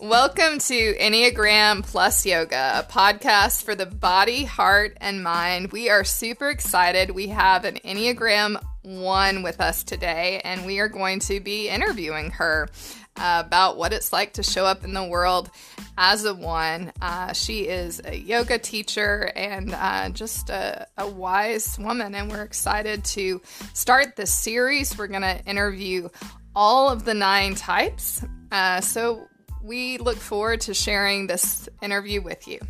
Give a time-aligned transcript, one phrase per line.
[0.00, 5.72] Welcome to Enneagram Plus Yoga, a podcast for the body, heart, and mind.
[5.72, 7.10] We are super excited.
[7.10, 12.30] We have an Enneagram 1 with us today, and we are going to be interviewing
[12.30, 12.68] her
[13.16, 15.50] uh, about what it's like to show up in the world
[15.96, 16.92] as a 1.
[17.02, 22.44] Uh, she is a yoga teacher and uh, just a, a wise woman, and we're
[22.44, 23.42] excited to
[23.74, 24.96] start this series.
[24.96, 26.08] We're going to interview
[26.54, 28.24] all of the nine types.
[28.52, 29.26] Uh, so
[29.62, 32.60] we look forward to sharing this interview with you.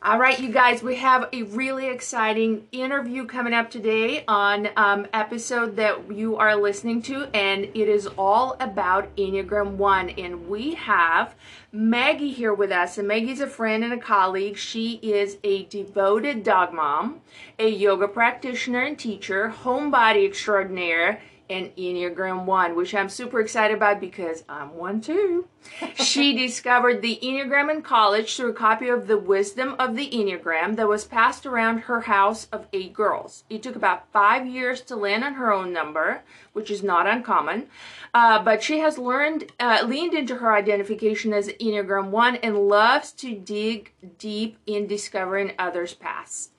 [0.00, 5.06] All right, you guys, we have a really exciting interview coming up today on um,
[5.12, 10.10] episode that you are listening to, and it is all about Enneagram 1.
[10.10, 11.34] And we have
[11.72, 14.56] Maggie here with us, and Maggie's a friend and a colleague.
[14.56, 17.20] She is a devoted dog mom,
[17.58, 24.00] a yoga practitioner and teacher, homebody extraordinaire, and Enneagram 1, which I'm super excited about
[24.00, 25.46] because I'm one too.
[25.94, 30.76] she discovered the Enneagram in college through a copy of The Wisdom of the Enneagram
[30.76, 33.44] that was passed around her house of eight girls.
[33.50, 37.68] It took about five years to land on her own number, which is not uncommon,
[38.14, 43.12] uh, but she has learned, uh, leaned into her identification as Enneagram 1 and loves
[43.12, 46.50] to dig deep in discovering others' paths.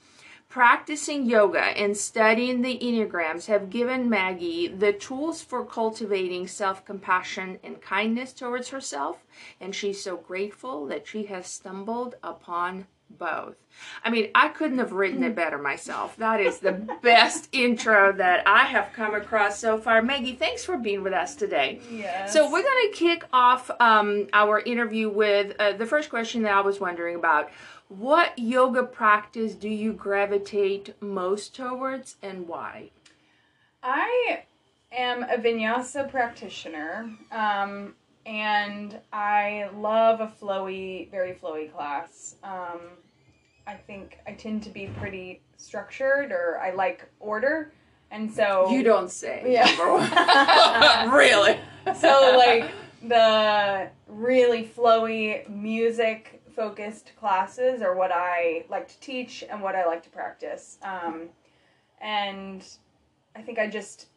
[0.49, 7.59] Practicing yoga and studying the Enneagrams have given Maggie the tools for cultivating self compassion
[7.63, 9.27] and kindness towards herself,
[9.61, 13.55] and she's so grateful that she has stumbled upon both.
[14.03, 16.15] I mean, I couldn't have written it better myself.
[16.17, 20.01] That is the best intro that I have come across so far.
[20.01, 21.79] Maggie, thanks for being with us today.
[21.91, 22.33] Yes.
[22.33, 26.53] So, we're going to kick off um, our interview with uh, the first question that
[26.53, 27.51] I was wondering about.
[27.89, 32.91] What yoga practice do you gravitate most towards and why?
[33.81, 34.43] I
[34.91, 37.95] am a vinyasa practitioner, um,
[38.25, 42.35] and I love a flowy, very flowy class.
[42.43, 42.81] Um,
[43.69, 47.71] I think I tend to be pretty structured, or I like order,
[48.09, 49.43] and so You don't say.
[49.45, 49.65] Yeah.
[49.65, 51.13] number one.
[51.15, 51.59] really?
[51.95, 52.71] so like
[53.07, 59.85] the really flowy music focused classes are what I like to teach and what I
[59.85, 60.79] like to practice.
[60.81, 61.29] Um,
[62.01, 62.65] and
[63.35, 64.07] I think I just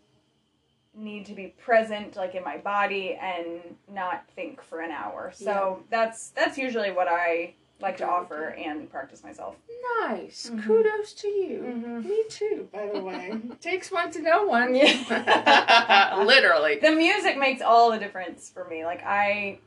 [0.95, 3.61] need to be present like in my body and
[3.93, 5.31] not think for an hour.
[5.35, 9.57] So that's that's usually what I like to offer and practice myself.
[10.01, 10.51] Nice.
[10.53, 10.65] Mhm.
[10.65, 11.61] Kudos to you.
[11.63, 12.05] Mhm.
[12.05, 13.33] Me too, by the way.
[13.61, 14.75] Takes one to know one.
[14.75, 16.23] Yeah.
[16.25, 16.79] Literally.
[16.79, 18.85] The music makes all the difference for me.
[18.85, 19.59] Like I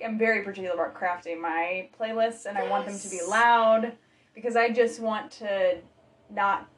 [0.00, 3.92] am very particular about crafting my playlists and I want them to be loud
[4.34, 5.78] because I just want to
[6.30, 6.68] not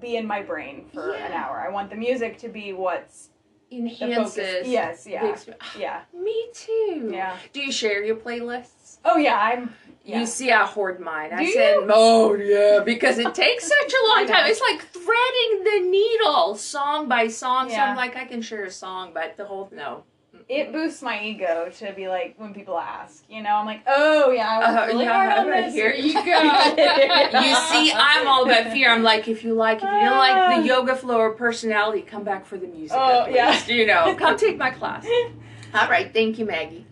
[0.00, 1.60] be in my brain for an hour.
[1.66, 3.30] I want the music to be what's
[3.70, 4.00] the focus.
[4.02, 4.68] Enhances.
[4.68, 5.22] Yes, the yeah.
[5.32, 6.00] exp- Yeah.
[6.14, 7.10] Me too.
[7.12, 7.36] Yeah.
[7.52, 8.77] Do you share your playlists?
[9.04, 10.20] Oh yeah, I'm yeah.
[10.20, 11.32] You see, I hoard mine.
[11.34, 11.86] I Do said, you?
[11.90, 14.46] "Oh yeah," because it takes such a long time.
[14.46, 17.68] It's like threading the needle, song by song.
[17.68, 17.90] So Yeah.
[17.90, 20.04] I'm like, I can share a song, but the whole no.
[20.48, 24.30] it boosts my ego to be like when people ask, you know, I'm like, oh
[24.30, 25.74] yeah, I worked Uh, really yeah, hard on right, this.
[25.74, 27.40] here you go.
[27.40, 28.90] you see, I'm all about fear.
[28.90, 32.24] I'm like, if you like, if you didn't like the yoga flow or personality, come
[32.24, 32.96] back for the music.
[32.98, 33.50] Oh, at yeah.
[33.50, 35.06] least, You know, come take my class.
[35.74, 36.86] All right, thank you, Maggie.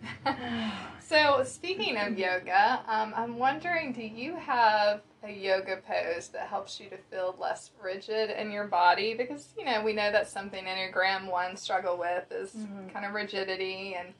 [1.07, 6.81] So, speaking of yoga, um, I'm wondering do you have a yoga pose that helps
[6.81, 9.13] you to feel less rigid in your body?
[9.13, 12.91] Because, you know, we know that's something Enneagram 1 struggle with is Mhm.
[12.91, 13.95] kind of rigidity.
[13.95, 14.13] And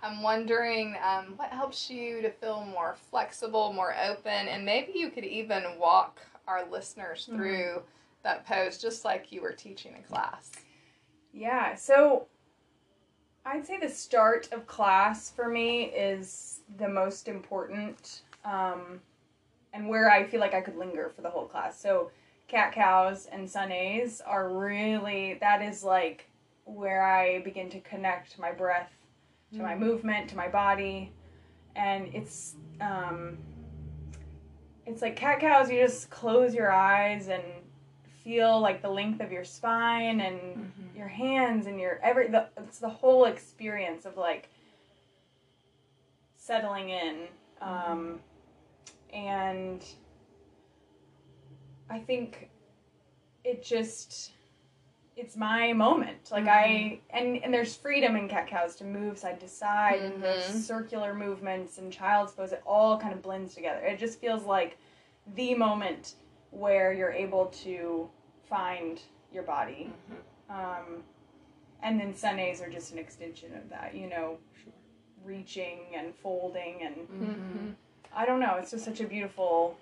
[0.00, 5.10] I'm wondering um, what helps you to feel more flexible, more open, and maybe you
[5.10, 7.34] could even walk our listeners Mhm.
[7.34, 7.82] through
[8.22, 10.52] that pose just like you were teaching a class.
[11.32, 12.28] Yeah, so
[13.50, 19.00] I'd say the start of class for me is the most important, um,
[19.72, 21.80] and where I feel like I could linger for the whole class.
[21.80, 22.10] So
[22.46, 26.28] cat cows and sun A's are really that is like
[26.64, 28.92] where I begin to connect my breath
[29.54, 31.10] to my movement to my body,
[31.74, 33.38] and it's um,
[34.84, 35.70] it's like cat cows.
[35.70, 37.42] You just close your eyes and
[38.22, 42.78] feel like the length of your spine and your hands and your every the it's
[42.78, 44.50] the whole experience of like
[46.36, 47.26] settling in
[47.60, 48.18] um
[49.12, 49.84] and
[51.88, 52.50] i think
[53.44, 54.32] it just
[55.16, 56.30] it's my moment.
[56.30, 60.14] Like i and and there's freedom in cat cows to move side to side and
[60.14, 60.20] Mhm.
[60.20, 62.52] there's circular movements and child's pose.
[62.52, 63.80] It all kind of blends together.
[63.84, 64.78] It just feels like
[65.34, 66.14] the moment
[66.50, 68.08] where you're able to
[68.48, 69.00] find
[69.32, 69.92] your body
[70.50, 71.02] um,
[71.82, 73.94] and then sun A's are just an extension of that.
[73.94, 74.38] You know,
[75.24, 77.68] reaching and folding and Mm-hmm.
[78.16, 78.56] I don't know.
[78.58, 79.76] It's just such a beautiful.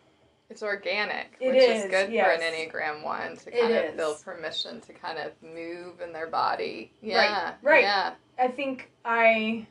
[0.51, 2.25] It's organic, It which is, is, good yes.
[2.39, 3.95] for an Enneagram one to It kind of is.
[3.97, 6.93] feel permission to kind of move in their body.
[7.03, 7.83] Yeah, right.
[7.83, 9.67] Yeah, I think I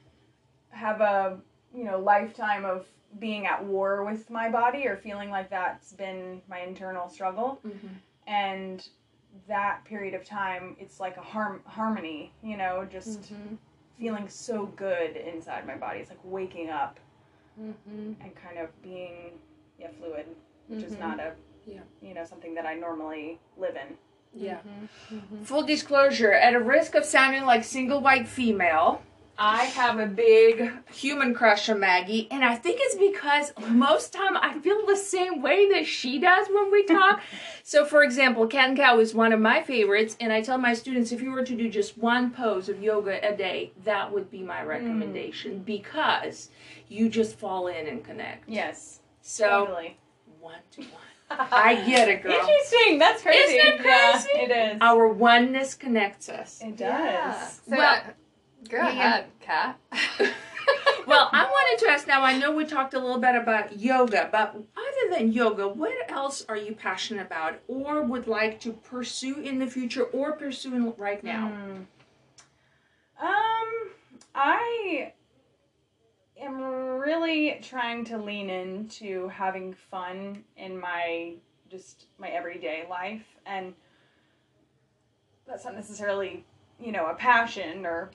[0.70, 1.38] have a
[1.74, 2.86] you know lifetime of
[3.20, 7.90] being at war with my body or feeling like that's been my internal struggle Mhm.
[8.28, 8.88] and
[9.48, 13.58] that period of time it's like a harm harmony you know just Mhm.
[13.98, 17.00] feeling so good inside my body it's like waking up
[17.60, 18.16] Mhm.
[18.22, 19.40] and kind of being
[19.78, 20.26] yeah fluid
[20.68, 21.00] which is Mhm.
[21.00, 21.34] not a
[21.66, 21.82] Yeah.
[22.02, 23.98] you know something that i normally live in
[24.38, 24.60] Yeah.
[25.10, 25.46] Mhm.
[25.46, 29.02] Full disclosure, at a risk of sounding like single white female,
[29.38, 34.38] I have a big human crush on Maggie, and I think it's because most time
[34.38, 37.22] I feel the same way that she does when we talk.
[37.64, 40.74] so, for example, cat and cow is one of my favorites, and I tell my
[40.74, 44.32] students if you were to do just one pose of yoga a day, that would
[44.32, 44.68] be my hmm.
[44.68, 46.50] recommendation because
[46.88, 48.48] you just fall in and connect.
[48.48, 49.98] yes So, totally
[50.40, 50.90] one to one.
[51.30, 52.32] I get it, girl.
[52.34, 54.30] interesting that's crazy Isn't it crazy?
[54.36, 56.62] yeah, it is Our oneness connects us.
[56.62, 57.48] it does Yeah.
[57.48, 58.04] So, Well-
[58.70, 58.90] go Yeah, yeah.
[58.90, 59.80] ahead, Kat.
[61.08, 64.28] Well, I wanted to ask now, I know we talked a little bit about yoga,
[64.32, 69.40] but other than yoga, what else are you passionate about or would like to pursue
[69.40, 71.52] in the future or pursuing right now?
[71.52, 71.86] Mm.
[73.22, 73.92] Um,
[74.34, 75.14] I
[76.42, 76.60] am
[77.00, 81.36] really trying to lean into having fun in my
[81.70, 83.74] just my everyday life, and
[85.48, 86.44] that's not necessarily
[86.80, 88.10] you know a passion or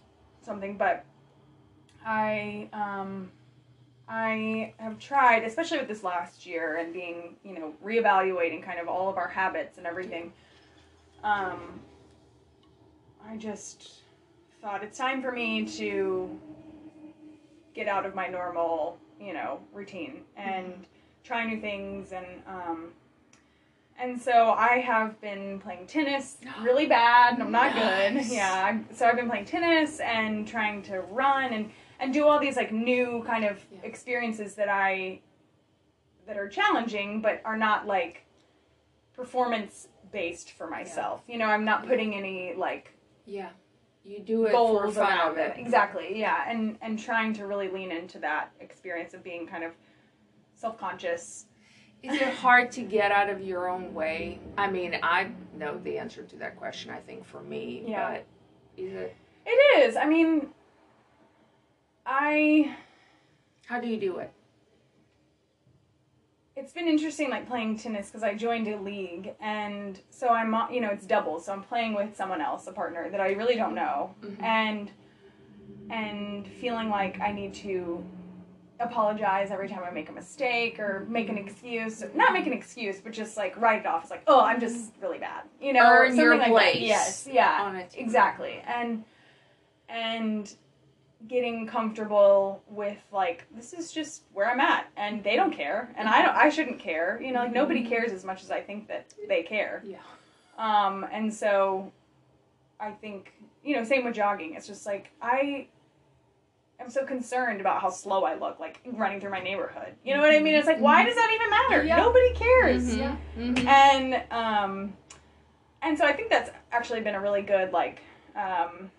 [0.44, 1.04] something, but
[2.04, 3.31] I um.
[4.12, 8.88] I have tried, especially with this last year and being, you know, reevaluating kind of
[8.88, 10.32] all of our habits and everything.
[11.22, 11.78] Um,
[13.25, 14.00] I just
[14.60, 16.37] thought it's time for me to
[17.72, 20.87] get out of my normal, you know, routine and
[21.22, 22.88] try new things and um
[24.00, 28.26] and so I have been playing tennis really bad and I'm not good.
[28.26, 32.56] Yeah, so I've been playing tennis and trying to run and and do all these
[32.56, 33.81] like new kind of Yeah.
[33.82, 35.20] experiences that I
[36.26, 38.25] that are challenging but are not like
[39.14, 41.23] performance based for myself.
[41.29, 42.93] You know, I'm not putting any like
[43.26, 43.50] Yeah.
[44.02, 45.58] You do it goals for fun around it.
[45.58, 46.19] Exactly.
[46.19, 49.73] Yeah, and and trying to really lean into that experience of being kind of
[50.55, 51.47] self-conscious.
[52.02, 54.38] Is it hard to get out of your own way?
[54.56, 58.11] I mean, I know the answer to that question, I think, for me, Yeah.
[58.12, 58.26] but
[58.82, 59.14] is it,
[59.47, 59.97] It is.
[59.97, 60.49] I mean,
[62.06, 62.75] I
[63.67, 64.32] how do you do it?
[66.56, 70.81] it's been interesting like playing tennis because I joined a league and so I'm you
[70.82, 73.75] know it's doubles so I'm playing with someone else a partner that I really don't
[73.75, 74.43] know Mhm.
[74.43, 74.91] and
[75.88, 78.05] and feeling like I need to
[78.81, 82.03] apologize every time I make a mistake or make an excuse.
[82.15, 84.03] Not make an excuse but just like write it off.
[84.03, 86.73] It's like oh I'm just really bad you know or Earn your something like that.
[86.73, 88.62] place yes yeah exactly.
[88.67, 89.05] And
[89.88, 90.55] and
[91.29, 96.09] getting comfortable with like this is just where i'm at and they don't care and
[96.09, 98.88] i don't i shouldn't care you know like nobody cares as much as i think
[98.88, 99.83] that they care.
[99.85, 99.99] Yeah.
[100.57, 101.93] um and so
[102.81, 104.54] i think you know same with jogging.
[104.54, 105.66] It's just like i
[106.80, 110.20] am so concerned about how slow i look like running through my neighborhood you know
[110.20, 111.96] what i mean it's like why does that even matter Yeah.
[111.96, 113.18] nobody cares Mhm.
[113.37, 113.66] Mhm.
[113.66, 114.92] and um
[115.82, 118.00] and so i think that's actually been a really good like
[118.37, 118.90] um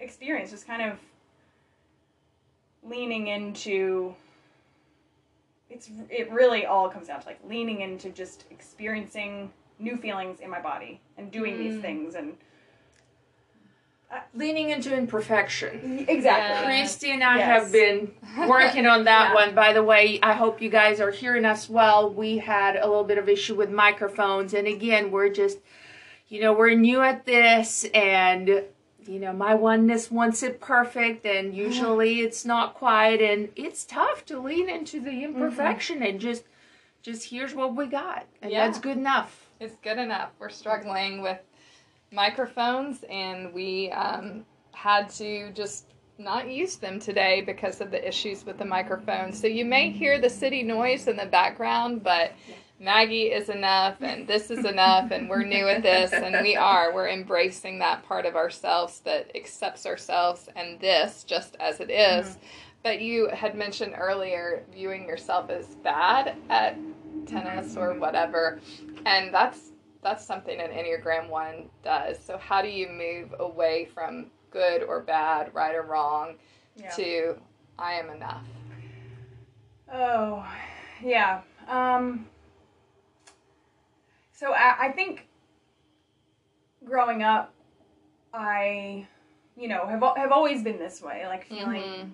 [0.00, 0.98] experience just kind of
[2.82, 4.14] leaning into
[5.70, 10.50] it's it really all comes down to like leaning into just experiencing new feelings in
[10.50, 11.82] my body and doing these Mm.
[11.82, 12.36] things and
[14.12, 16.04] Uh, leaning into imperfection.
[16.06, 17.46] exactly uh, Christy and I Yes.
[17.46, 18.12] have been
[18.46, 19.34] working on that Yeah.
[19.34, 19.54] one.
[19.54, 22.12] By the way, I hope you guys are hearing us well.
[22.12, 25.60] We had a little bit of issue with microphones, and again, we're just,
[26.28, 28.64] you know, we're new at this, and
[29.04, 34.26] you know, my oneness wants it perfect, and usually it's not quite, and it's tough
[34.26, 35.36] to lean into the mm-hmm.
[35.42, 36.44] imperfection and just,
[37.02, 38.66] just here's what we got, and Yeah.
[38.66, 39.48] that's good enough.
[39.58, 40.30] It's good enough.
[40.38, 41.38] We're struggling with
[42.12, 45.86] microphones, and we um, had to just
[46.18, 49.32] not use them today because of the issues with the microphone.
[49.32, 52.32] So you may hear the city noise in the background, but
[52.78, 56.92] Maggie is enough, and this is enough, and we're new at this, and we are.
[56.92, 62.38] We're embracing that part of ourselves that accepts ourselves and this just as it is.
[62.82, 66.76] But you had mentioned earlier viewing yourself as bad at
[67.26, 68.58] tennis or whatever,
[69.06, 69.71] and that's
[70.02, 72.18] that's something an Enneagram 1 does.
[72.18, 76.34] So, how do you move away from good or bad, right or wrong,
[76.76, 76.90] Yeah.
[76.96, 77.40] to
[77.78, 78.44] I am enough?
[79.92, 80.44] Oh,
[81.02, 81.42] yeah.
[81.68, 82.26] Um,
[84.32, 85.28] so I, I think
[86.84, 87.52] growing up,
[88.34, 89.06] I,
[89.56, 92.10] you know, have have always been this way, like feeling Mhm.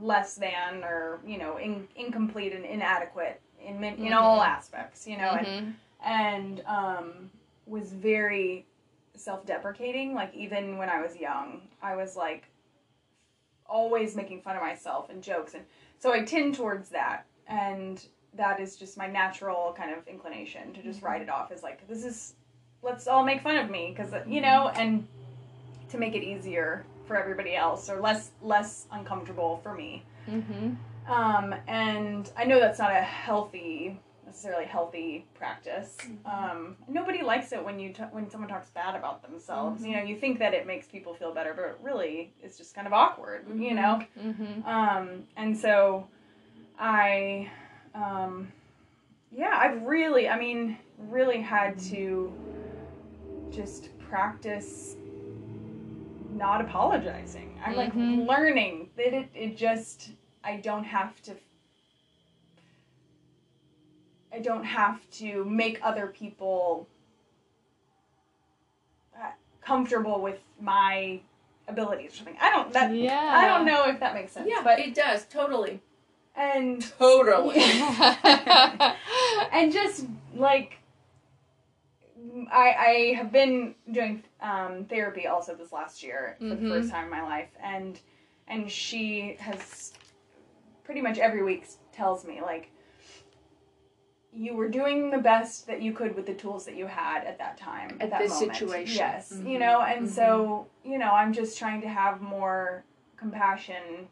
[0.00, 4.46] less than or you know in, incomplete and inadequate in in all Mhm.
[4.46, 5.74] aspects, you know, and Mhm.
[6.04, 7.30] And um,
[7.66, 8.66] was very
[9.14, 10.14] self-deprecating.
[10.14, 12.44] Like even when I was young, I was like
[13.68, 15.64] always making fun of myself and jokes, and
[15.98, 20.82] so I tend towards that, and that is just my natural kind of inclination to
[20.82, 22.34] just write it off as like this is
[22.82, 25.06] let's all make fun of me because you know and
[25.88, 30.76] to make it easier for everybody else or less less uncomfortable for me Mhm.
[31.08, 33.98] um, and I know that's not a healthy,
[34.36, 35.96] necessarily healthy practice.
[36.26, 39.82] Um, nobody likes it when you t- when someone talks bad about themselves.
[39.82, 42.86] You know, you think that it makes people feel better, but really, it's just kind
[42.86, 43.46] of awkward.
[43.58, 44.66] You know, Mhm.
[44.66, 46.06] um, and so
[46.78, 47.50] I,
[47.94, 48.52] um,
[49.32, 52.30] yeah, I've really, I mean, really had to
[53.50, 54.96] just practice
[56.34, 57.58] not apologizing.
[57.64, 58.28] I'm like Mhm.
[58.28, 60.10] learning that it, it just,
[60.44, 61.34] I don't have to,
[64.36, 66.86] I don't have to make other people
[69.18, 69.30] uh,
[69.62, 71.20] comfortable with my
[71.68, 72.36] abilities or something.
[72.38, 73.32] I don't, that, Yeah.
[73.34, 74.46] I don't know if that makes sense.
[74.50, 75.80] Yeah, but it does totally.
[76.34, 77.56] and Totally.
[79.52, 80.80] and just like
[82.52, 86.60] I I have been doing um, therapy also this last year for Mhm.
[86.60, 87.98] the first time in my life, and
[88.48, 89.94] and she has
[90.84, 92.70] pretty much every week tells me like
[94.36, 97.38] you were doing the best that you could with the tools that you had at
[97.38, 98.54] that time At that this moment.
[98.54, 98.96] situation.
[98.96, 99.60] Yes, you Mhm.
[99.60, 102.84] know, and so you know, I'm just trying to have more
[103.16, 104.08] compassion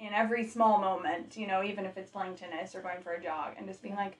[0.00, 3.22] in every small moment, you know, even if it's playing tennis or going for a
[3.22, 4.18] jog, and just being like,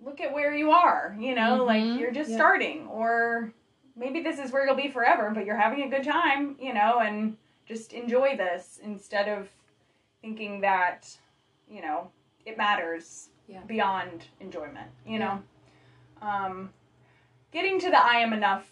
[0.00, 1.66] look at where you are, you know, Mhm.
[1.66, 2.36] like you're just Yeah.
[2.36, 3.52] starting, or
[3.94, 6.98] maybe this is where you'll be forever, but you're having a good time, you know,
[6.98, 9.48] and just enjoy this instead of
[10.20, 11.16] thinking that,
[11.68, 12.10] you know,
[12.44, 13.60] it matters Yeah.
[13.66, 15.42] beyond enjoyment, you know.
[16.20, 16.72] Um,
[17.50, 18.66] getting to the I am enough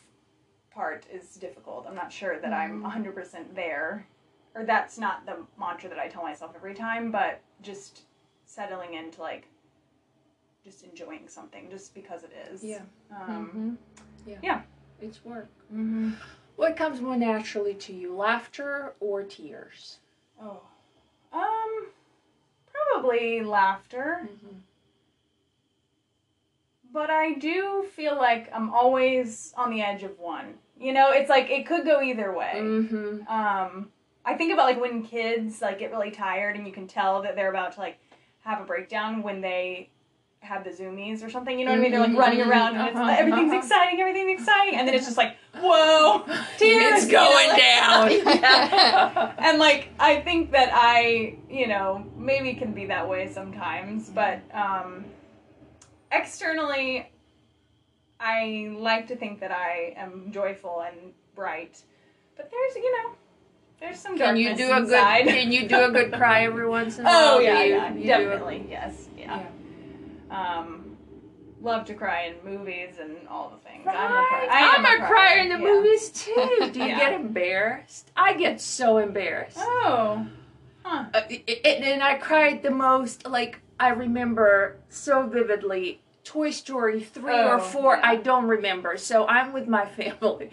[0.71, 1.87] part is difficult.
[1.89, 4.07] I'm not sure that I'm 100% there,
[4.55, 8.03] or that's not the mantra that I tell myself every time, but just
[8.47, 9.49] settling into like
[10.65, 12.63] just enjoying something just because it is.
[12.63, 12.83] Yeah.
[13.11, 13.79] Um,
[14.27, 14.63] Mhm.
[15.01, 15.49] It's work.
[15.73, 16.15] mhm.
[16.57, 19.99] What comes more naturally to you, laughter or tears?
[20.41, 20.61] Oh.
[21.33, 21.87] Um,
[23.01, 24.29] probably laughter.
[26.93, 30.55] but I do feel like I'm always on the edge of one.
[30.79, 32.53] You know, it's like it could go either way.
[32.57, 33.27] Mm-hmm.
[33.29, 33.91] Um,
[34.25, 37.37] I think about like when kids like get really tired and you can tell that
[37.37, 37.99] they're about to like
[38.41, 39.91] have a breakdown when they
[40.41, 41.59] have the zoomies or something.
[41.59, 41.91] You know what I mean?
[41.93, 43.59] They're like running around and Uh-huh, everything's uh-huh.
[43.59, 46.25] exciting, everything's exciting, and then it's just like whoa,
[46.59, 49.35] tears It's you know, going like- down.
[49.39, 54.41] and like I think that I, you know, maybe can be that way sometimes, but
[54.55, 55.05] um
[56.13, 57.11] externally
[58.19, 61.81] I like to think that I am joyful and bright.
[62.37, 63.15] But there's, you know,
[63.81, 65.25] there's some Can darkness you do a inside.
[65.25, 65.35] good?
[65.35, 67.35] Can you do a good cry every once in a while?
[67.35, 68.67] oh Do yeah, you- yeah, you do a- definitely.
[68.69, 69.09] Yes.
[69.17, 69.43] Yeah.
[70.31, 70.90] Um
[71.61, 73.87] love to cry in movies and all the things.
[73.87, 74.75] I'm a, cry- Right.
[74.79, 75.73] I'm a crier in the yeah.
[75.73, 76.71] movies too.
[76.73, 76.99] Do you Yeah.
[76.99, 78.11] get embarrassed?
[78.17, 79.57] I get so embarrassed.
[79.61, 80.27] Oh.
[80.83, 81.05] Huh.
[81.13, 83.27] Uh, it- it- and I cried the most.
[83.27, 86.01] Like I remember so vividly.
[86.23, 88.03] Toy Story three Oh, or four, yeah.
[88.11, 88.97] I don't remember.
[88.99, 90.51] So I'm with my family,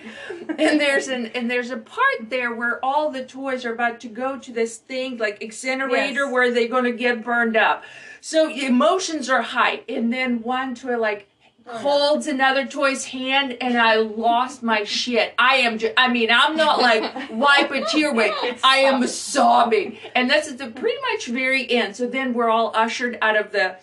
[0.57, 4.07] and there's an and there's a part there where all the toys are about to
[4.07, 6.31] go to this thing like incinerator Yes.
[6.33, 7.83] where they're going to get burned up.
[8.21, 11.27] So emotions are high, and then one toy like
[11.65, 15.33] holds another toy's hand, and I lost my shit.
[15.37, 15.77] I am.
[15.77, 18.31] Ju- I mean, I'm not like wipe a tear away.
[18.63, 19.97] I am sobbing.
[19.97, 21.95] sobbing, and that's at the pretty much very end.
[21.95, 23.75] So then we're all ushered out of the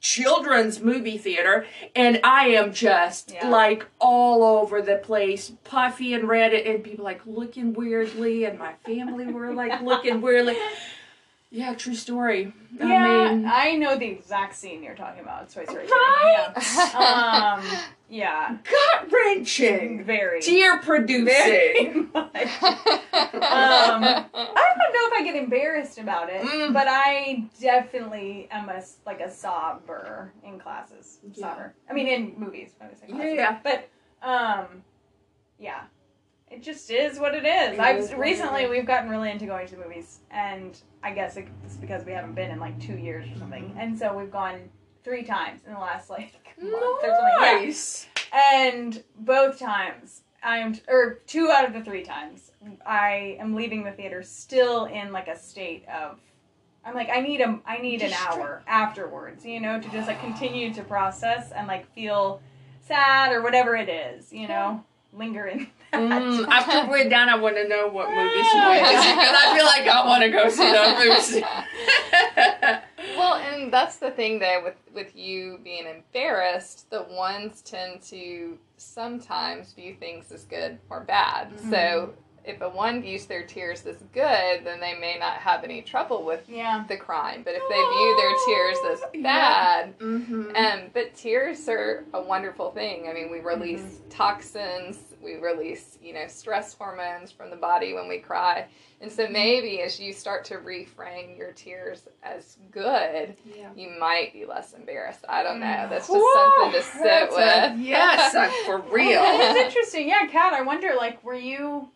[0.00, 1.66] children's movie theater
[1.96, 3.48] and I am just Yeah.
[3.48, 8.74] like all over the place, puffy and red and people like looking weirdly and my
[8.86, 10.56] family were like looking weirdly.
[11.50, 12.52] Yeah, true story.
[12.78, 15.50] Yeah, I mean, I know the exact scene you're talking about.
[15.50, 15.64] Story.
[15.66, 15.76] three.
[15.86, 16.52] Right?
[16.54, 17.58] Yeah.
[17.58, 17.66] Um,
[18.10, 18.58] yeah.
[18.64, 20.42] gut wrenching, Very.
[20.42, 22.10] tear producing.
[22.12, 22.50] Very.
[23.38, 26.72] Um, I don't know if I get embarrassed about it, Mm.
[26.72, 31.18] but I definitely am a like a sobber in classes.
[31.34, 31.46] Yeah.
[31.46, 31.72] Sobber.
[31.88, 32.70] I mean, in movies.
[32.80, 33.34] I classes.
[33.34, 33.58] Yeah.
[33.62, 33.88] But
[34.22, 34.82] um,
[35.58, 35.82] yeah,
[36.50, 37.78] it just is what it is.
[37.78, 42.04] I've recently we've gotten really into going to the movies, and I guess it's because
[42.04, 43.78] we haven't been in like two years or something, Mm-hmm.
[43.78, 44.68] and so we've gone
[45.04, 47.34] three times in the last like month or something.
[47.40, 47.60] Yeah.
[47.64, 48.06] Nice.
[48.52, 52.52] And both times, I'm, or two out of the three times,
[52.84, 56.18] I am leaving the theater still in like a state of,
[56.84, 60.20] I'm like, I need a, I need an hour afterwards, you know, to just like
[60.20, 62.40] continue to process and like feel
[62.80, 65.68] sad or whatever it is, you know, linger in.
[65.92, 69.56] Mm, after we're done, I want to know what movies you went to because I
[69.56, 70.98] feel like I want to go see those
[71.42, 71.42] movies.
[73.16, 78.58] Well, and that's the thing though with with you being embarrassed, the ones tend to
[78.76, 81.50] sometimes view things as good or bad.
[81.50, 81.70] Mm-hmm.
[81.70, 82.14] So
[82.44, 86.24] if a one views their tears as good, then they may not have any trouble
[86.24, 86.84] with yeah.
[86.88, 87.42] the crime.
[87.44, 89.22] But if they view their tears as Yeah.
[89.22, 90.56] bad, mm-hmm.
[90.56, 93.06] um, but tears are a wonderful thing.
[93.08, 94.08] I mean, we release Mm-hmm.
[94.10, 98.66] toxins, we release, you know, stress hormones from the body when we cry.
[99.00, 99.16] And Mm-hmm.
[99.26, 103.68] so maybe as you start to reframe your tears as good, yeah.
[103.76, 105.24] you might be less embarrassed.
[105.28, 105.86] I don't know.
[105.88, 107.80] That's just Whew, something to sit that's a- with.
[107.86, 109.22] yes, uh, for real.
[109.22, 110.08] It is interesting.
[110.08, 111.90] Yeah, Kat, I wonder, like, were you,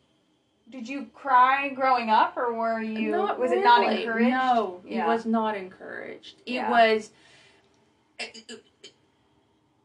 [0.71, 4.31] did you cry growing up or were you, Not was it not encouraged?
[4.31, 5.05] No, Yeah.
[5.05, 6.37] it was not encouraged.
[6.47, 6.71] It Yeah.
[6.71, 7.11] was
[8.21, 8.25] uh,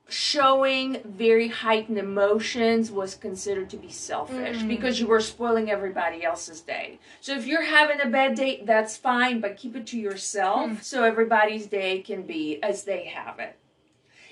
[0.10, 4.68] showing very heightened emotions was considered to be selfish Mm.
[4.68, 7.00] because you were spoiling everybody else's day.
[7.20, 10.84] So if you're having a bad day, that's fine, but keep it to yourself Mm.
[10.84, 13.56] so everybody's day can be as they have it.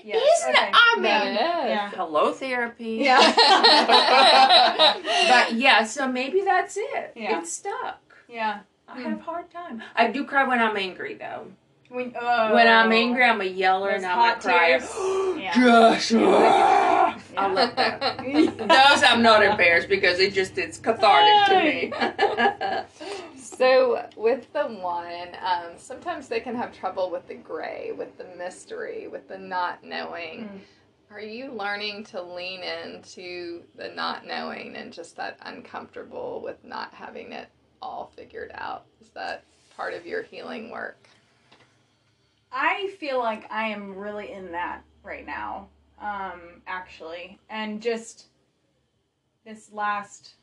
[0.04, 0.68] Yes, Isn't okay.
[0.68, 0.74] it?
[0.76, 1.02] I Yeah.
[1.26, 1.90] mean, Yeah.
[1.92, 2.98] hello therapy.
[3.02, 3.20] Yeah.
[5.30, 7.12] but yeah, so maybe that's it.
[7.16, 7.40] Yeah.
[7.40, 8.02] It's stuck.
[8.30, 8.60] Yeah.
[8.88, 9.04] I Hmm.
[9.10, 9.82] have a hard time.
[9.96, 11.48] I do cry when I'm angry though.
[11.90, 12.54] When, oh.
[12.54, 14.80] When I'm angry, I'm a yeller Those and I'm a hot crier.
[14.80, 14.92] tears?
[15.36, 15.54] Yeah.
[15.62, 16.38] Joshua!
[16.48, 17.48] I Yeah.
[17.48, 18.18] love that.
[18.58, 21.94] Those I'm not embarrassed because it just it's cathartic to me.
[23.38, 28.26] So with the one, um, sometimes they can have trouble with the gray, with the
[28.38, 30.50] mystery, with the not knowing.
[30.50, 30.60] Mm.
[31.12, 36.94] Are you learning to lean into the not knowing and just that uncomfortable with not
[36.94, 37.48] having it
[37.82, 38.86] all figured out?
[39.00, 39.44] Is that
[39.78, 41.08] part of your healing work?
[42.56, 45.68] I feel like I am really in that right now,
[46.00, 47.38] um, actually.
[47.50, 48.28] And just
[49.46, 50.36] this last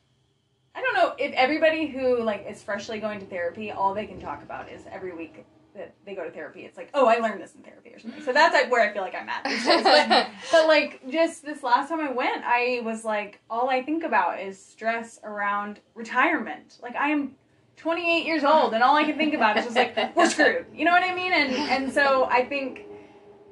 [0.74, 4.20] I don't know if everybody who like is freshly going to therapy, all they can
[4.20, 5.44] talk about is every week
[5.74, 6.62] that they go to therapy.
[6.62, 8.22] It's like, oh, I learned this in therapy or something.
[8.22, 9.44] So that's like where I feel like I'm at.
[9.44, 9.82] these days.
[9.82, 14.04] But, but like just this last time I went, I was like, all I think
[14.04, 16.78] about is stress around retirement.
[16.82, 17.36] Like I am
[17.82, 20.66] 28 years old, and all I can think about is just like we're screwed.
[20.72, 21.32] You know what I mean?
[21.32, 22.86] And and so I think,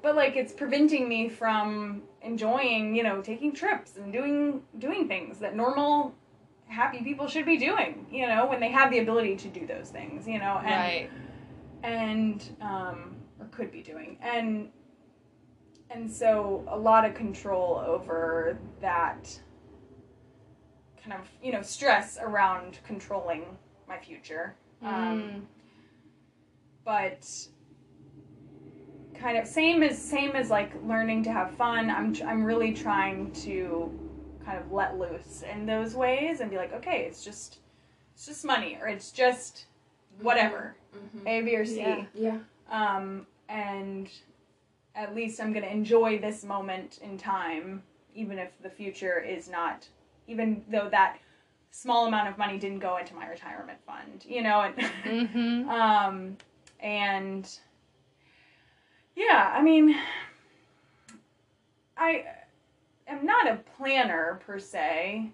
[0.02, 5.40] but like it's preventing me from enjoying, you know, taking trips and doing doing things
[5.40, 6.14] that normal
[6.68, 8.06] happy people should be doing.
[8.08, 10.28] You know, when they have the ability to do those things.
[10.28, 11.10] You know, and right.
[11.82, 14.68] and um, or could be doing and
[15.90, 19.40] and so a lot of control over that
[21.02, 23.44] kind of you know stress around controlling
[23.90, 24.54] my future.
[24.82, 25.46] Um,
[26.84, 27.28] but
[29.14, 33.30] kind of same as same as like learning to have fun i'm i'm really trying
[33.32, 33.92] to
[34.46, 37.58] kind of let loose in those ways and be like okay it's just
[38.14, 39.66] it's just money or it's just
[40.20, 40.74] whatever.
[41.26, 41.80] A b or c.
[41.80, 42.04] Yeah.
[42.14, 42.38] Yeah.
[42.70, 44.08] um, and
[44.94, 47.82] at least I'm to enjoy this moment in time,
[48.14, 49.88] even if the future is not,
[50.26, 51.18] even though that
[51.70, 55.68] small amount of money didn't go into my retirement fund, you know, and Mm-hmm.
[55.68, 56.36] um,
[56.80, 57.48] and
[59.16, 59.94] yeah, I mean,
[61.96, 62.24] I
[63.06, 65.30] am not a planner per se,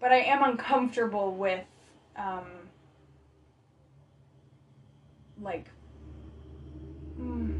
[0.00, 1.64] but I am uncomfortable with,
[2.16, 2.44] um,
[5.40, 5.66] like,
[7.20, 7.50] mm,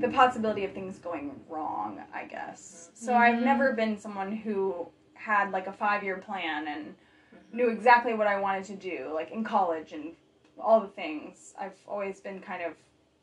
[0.00, 2.90] the possibility of things going wrong, I guess.
[2.94, 3.44] So I've Mhm.
[3.44, 4.88] never been someone who
[5.26, 7.56] had like a five year plan and mm-hmm.
[7.56, 10.12] knew exactly what I wanted to do, like in college and
[10.58, 11.52] all the things.
[11.58, 12.74] I've always been kind of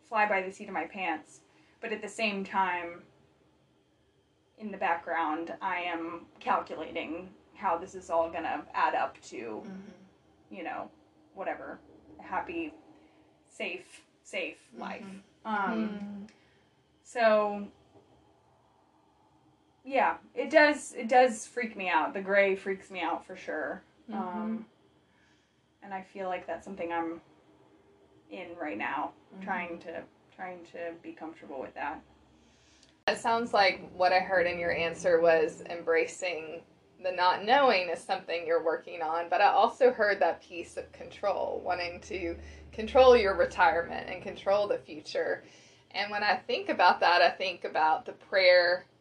[0.07, 1.39] fly by the seat of my pants,
[1.81, 3.03] but at the same time,
[4.59, 10.55] in the background, I am calculating how this is all gonna add up to, mm-hmm.
[10.55, 10.89] you know,
[11.33, 11.79] whatever
[12.19, 12.73] happy,
[13.49, 15.03] safe, safe life.
[15.45, 15.73] Mm-hmm.
[15.73, 16.23] Um, hmm.
[17.03, 17.67] so
[19.83, 20.93] yeah, it does.
[20.93, 22.13] It does freak me out.
[22.13, 23.81] The gray freaks me out for sure.
[24.11, 24.65] Um,
[25.81, 27.21] and I feel like that's something I'm
[28.31, 30.03] in right now, trying to
[30.35, 32.01] trying to be comfortable with that.
[33.07, 36.61] It sounds like what I heard in your answer was embracing
[37.03, 40.89] the not knowing is something you're working on, but I also heard that piece of
[40.93, 42.37] control, wanting to
[42.71, 45.43] control your retirement and control the future.
[45.91, 48.92] And when I think about that, I think about the prayer of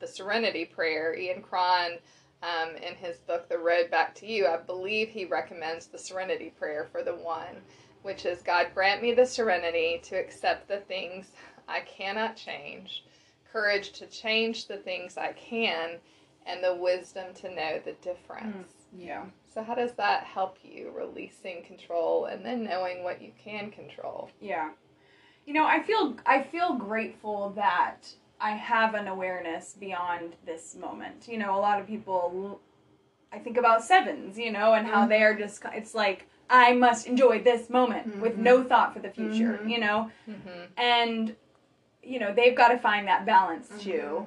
[0.00, 1.14] the Serenity Prayer.
[1.14, 1.98] Ian Cron,
[2.42, 6.52] um, in his book, The Road Back to You, I believe he recommends the Serenity
[6.58, 7.56] Prayer for the one,
[8.02, 11.32] which is God grant me the serenity to accept the things
[11.68, 13.04] I cannot change,
[13.52, 15.98] courage to change the things I can,
[16.46, 18.72] and the wisdom to know the difference.
[18.96, 19.24] Yeah.
[19.52, 24.30] So, how does that help you releasing control and then knowing what you can control?
[24.40, 24.70] Yeah.
[25.46, 28.08] You know, I feel I feel grateful that
[28.40, 31.28] I have an awareness beyond this moment.
[31.28, 32.60] You know, a lot of people
[33.32, 37.42] I think about sevens, you know, and how they're just it's like I must enjoy
[37.42, 40.10] this moment with no thought for the future, you know?
[40.28, 40.64] Mm-hmm.
[40.76, 41.36] And
[42.02, 44.26] you know, they've got to find that balance too.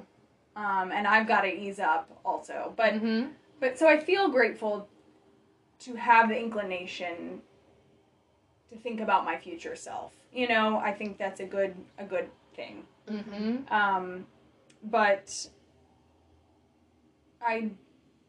[0.55, 2.73] Um, and I've got to ease up also.
[2.77, 3.29] But Mm-hmm.
[3.59, 4.87] but so I feel grateful
[5.79, 7.41] to have the inclination
[8.71, 10.13] to think about my future self.
[10.31, 12.83] You know, I think that's a good a good thing.
[13.09, 13.73] Mm-hmm.
[13.73, 14.25] Um,
[14.83, 15.47] but
[17.41, 17.71] I,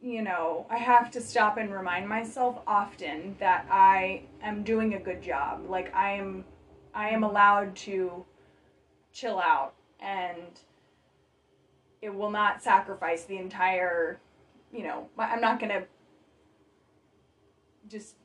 [0.02, 4.98] you know, I have to stop and remind myself often that I am doing a
[4.98, 5.68] good job.
[5.68, 6.44] Like I am,
[6.94, 8.24] I am allowed to
[9.12, 10.60] chill out, and
[12.02, 14.20] it will not sacrifice the entire.
[14.72, 15.84] You know, I'm not gonna
[17.88, 18.16] just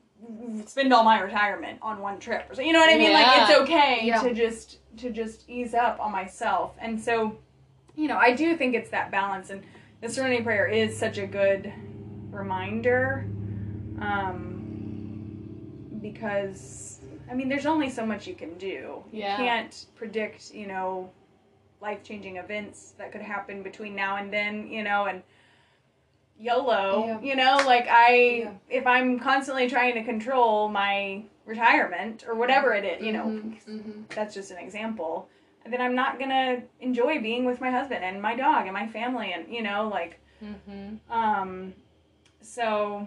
[0.66, 3.26] spend all my retirement on one trip or so you know what i mean like
[3.42, 4.20] it's okay Yeah.
[4.22, 7.38] to just to just ease up on myself and so
[7.96, 9.62] you know i do think it's that balance and
[10.00, 11.72] the serenity prayer is such a good
[12.30, 13.26] reminder
[14.00, 19.32] um because i mean there's only so much you can do Yeah.
[19.32, 21.10] you can't predict you know
[21.80, 25.22] life changing events that could happen between now and then you know and
[26.40, 27.20] YOLO, Yeah.
[27.20, 28.52] you know, like I, Yeah.
[28.68, 34.02] if I'm constantly trying to control my retirement or whatever it is, you know, Mm-hmm.
[34.14, 35.28] that's just an example,
[35.66, 39.32] then I'm not gonna enjoy being with my husband and my dog and my family
[39.32, 41.12] and, you know, like, Mm-hmm.
[41.12, 41.74] um,
[42.40, 43.06] so,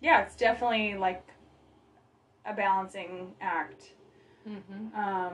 [0.00, 1.26] yeah, it's definitely like
[2.44, 3.90] a balancing act.
[4.48, 4.96] Mm-hmm.
[4.96, 5.32] Um,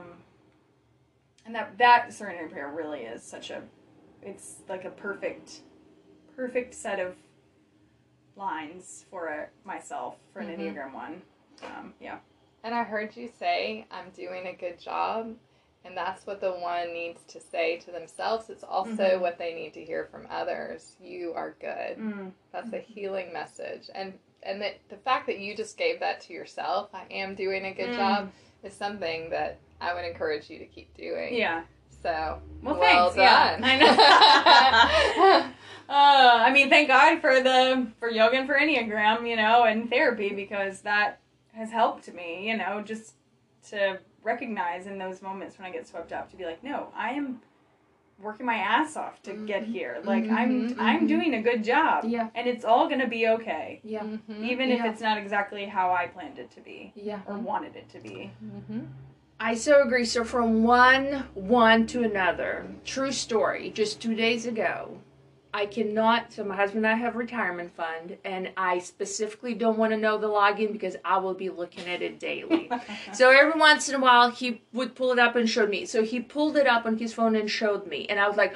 [1.45, 3.61] and that, that Serenity Prayer really is such a,
[4.23, 5.61] it's like a perfect,
[6.35, 7.15] perfect set of
[8.35, 10.57] lines for a, myself for an Mhm.
[10.73, 11.21] Enneagram 1.
[11.63, 12.17] Um, yeah.
[12.63, 15.35] And I heard you say, I'm doing a good job.
[15.85, 18.49] And that's what the one needs to say to themselves.
[18.49, 19.19] It's also Mhm.
[19.19, 20.95] what they need to hear from others.
[21.01, 21.97] You are good.
[21.97, 22.31] Mm.
[22.53, 23.89] That's a healing message.
[23.93, 27.63] And and the, the fact that you just gave that to yourself, I am doing
[27.65, 27.95] a good Mm.
[27.95, 31.33] job, is something that I would encourage you to keep doing.
[31.35, 31.63] Yeah.
[32.01, 33.15] So, Well, well thanks.
[33.17, 33.63] Yeah, done.
[33.63, 35.53] I know.
[35.89, 39.89] uh, I mean, thank God for the for yoga and for Enneagram, you know, and
[39.89, 41.19] therapy because that
[41.53, 43.13] has helped me, you know, just
[43.69, 47.11] to recognize in those moments when I get swept up to be like, no, I
[47.11, 47.41] am
[48.21, 49.97] working my ass off to get here.
[50.03, 52.05] Like I'm Mhm, I'm doing a good job.
[52.05, 52.29] Yeah.
[52.35, 53.81] And it's all gonna be okay.
[53.83, 54.03] Yeah.
[54.03, 54.43] Mhm.
[54.49, 54.91] Even if Yeah.
[54.91, 57.19] it's not exactly how I planned it to be Yeah.
[57.27, 58.31] or wanted it to be.
[58.43, 58.87] Mhm.
[59.39, 60.05] I so agree.
[60.05, 63.71] So from one one to another, true story.
[63.71, 64.99] Just two days ago,
[65.53, 66.33] I cannot.
[66.33, 70.17] So my husband and I have retirement fund, and I specifically don't want to know
[70.17, 72.71] the login because I will be looking at it daily.
[73.13, 75.85] so every once in a while, he would pull it up and show me.
[75.85, 78.53] So he pulled it up on his phone and showed me, and I was like.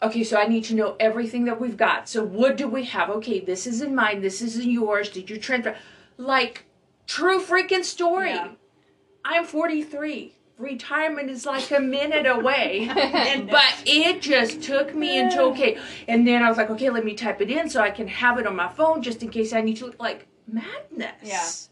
[0.00, 2.08] Okay, so I need to know everything that we've got.
[2.08, 3.10] So what do we have?
[3.10, 4.20] Okay, this is in mine.
[4.20, 5.08] This is in yours.
[5.08, 5.76] Did you transfer?
[6.16, 6.66] Like,
[7.08, 8.30] true freaking story.
[8.30, 8.52] Yeah.
[9.24, 10.37] I'm 43.
[10.58, 12.88] Retirement is like a minute away.
[12.90, 15.78] and, but it just took me into okay.
[16.06, 18.38] And then I was like, okay, let me type it in so I can have
[18.38, 19.94] it on my phone just in case I need to.
[19.98, 21.70] Like, madness.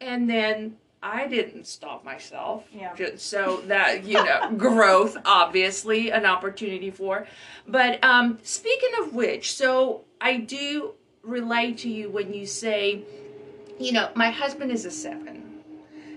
[0.00, 0.08] Yeah.
[0.08, 2.64] And then I didn't stop myself.
[2.72, 2.94] Yeah.
[3.16, 7.26] So that, you know, growth, obviously, an opportunity for.
[7.68, 13.02] But um, speaking of which, so I do relate to you when you say,
[13.78, 15.35] you know, my husband is a seven.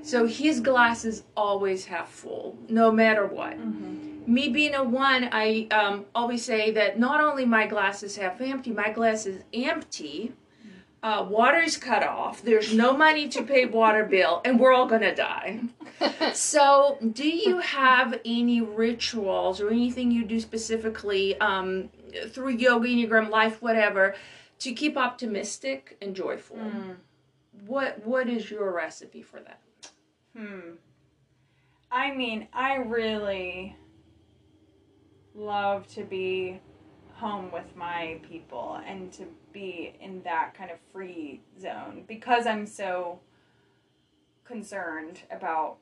[0.03, 3.57] So his glasses always half full, no matter what.
[4.27, 8.39] Me being a one, I um, always say that not only my glass is half
[8.41, 10.33] empty, my glass is empty,
[11.01, 12.41] uh, water's cut off.
[12.41, 15.61] There's no money to pay water bill, and we're all gonna die.
[16.33, 21.89] so, do you have any rituals or anything you do specifically um,
[22.27, 24.15] through yoga, enneagram, life, whatever,
[24.59, 26.57] to keep optimistic and joyful?
[26.57, 26.91] Hmm.
[27.65, 29.59] What What is your recipe for that?
[30.37, 30.75] Hmm.
[31.91, 33.75] I mean, I really
[35.33, 36.59] love to be
[37.13, 42.65] home with my people and to be in that kind of free zone because I'm
[42.65, 43.19] so
[44.45, 45.77] concerned about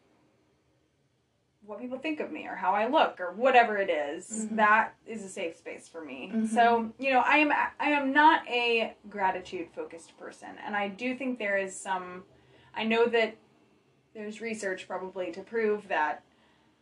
[1.66, 5.24] what people think of me or how I look or whatever it is, that is
[5.24, 6.32] a safe space for me.
[6.48, 11.16] So, you know, I am I am not a gratitude focused person and I do
[11.16, 12.24] think there is some
[12.74, 13.36] I know that
[14.14, 16.24] there's research probably to prove that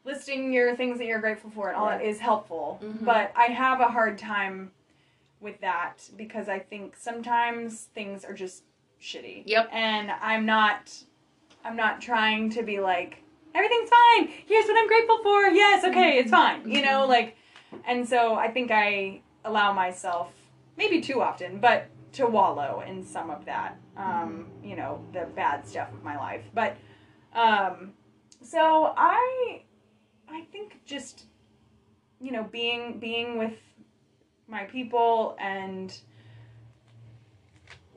[0.05, 2.79] listing your things that you're grateful for and all that is helpful.
[2.83, 3.03] Mm-hmm.
[3.03, 4.71] But I have a hard time
[5.41, 8.63] with that because I think sometimes things are just
[9.01, 9.43] shitty.
[9.45, 9.69] Yep.
[9.71, 10.93] And I'm not
[11.63, 14.29] I'm not trying to be like everything's fine.
[14.45, 15.47] Here's what I'm grateful for.
[15.47, 16.61] Yes, okay, it's mm-hmm.
[16.63, 16.71] fine.
[16.71, 17.35] You know, like
[17.85, 20.31] and so I think I allow myself
[20.77, 23.77] maybe too often, but to wallow in some of that.
[23.97, 24.69] Um, mm-hmm.
[24.69, 26.43] you know, the bad stuff of my life.
[26.53, 26.75] But
[27.35, 27.93] um
[28.41, 29.61] so I
[30.27, 31.25] I think just
[32.19, 33.53] you know being being with
[34.47, 35.95] my people and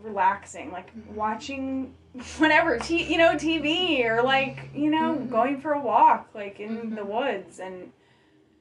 [0.00, 1.94] relaxing like watching
[2.38, 6.94] whatever t- you know TV or like you know going for a walk like in
[6.94, 7.92] the woods and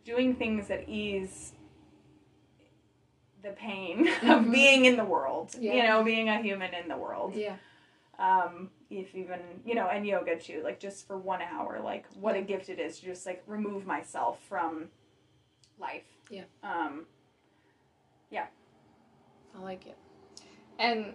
[0.05, 1.53] doing things that ease
[3.43, 7.33] the pain of being in the world you know being a human in the world.
[7.35, 7.55] Yeah.
[8.19, 12.35] um if even you know and yoga too like just for one hour like what
[12.35, 14.85] a gift it is to just like remove myself from
[15.79, 16.43] life Yeah.
[16.63, 17.05] um
[18.29, 18.47] yeah.
[19.57, 19.97] I like it.
[20.79, 21.13] And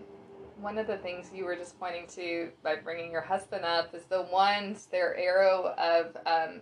[0.61, 4.05] one of the things you were just pointing to by bringing your husband up is
[4.05, 6.61] the ones their arrow of, um,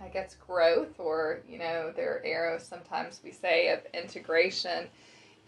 [0.00, 2.58] I guess, growth, or you know, their arrow.
[2.58, 4.88] Sometimes we say of integration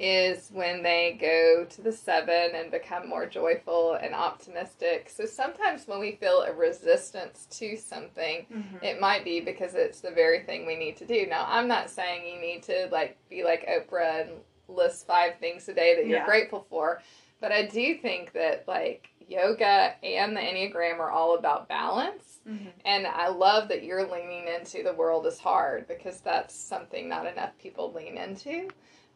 [0.00, 5.08] is when they go to the seven and become more joyful and optimistic.
[5.08, 8.46] So sometimes when we feel a resistance to something,
[8.82, 11.26] it might be because it's the very thing we need to do.
[11.26, 14.30] Now, I'm not saying you need to like be like Oprah and
[14.66, 16.26] list five things a day that you're Yeah.
[16.26, 17.00] grateful for,
[17.40, 22.38] but I do think that like yoga and the Enneagram are all about balance.
[22.48, 22.72] Mhm.
[22.84, 27.26] And I love that you're leaning into the world is hard because that's something not
[27.26, 28.68] enough people lean into.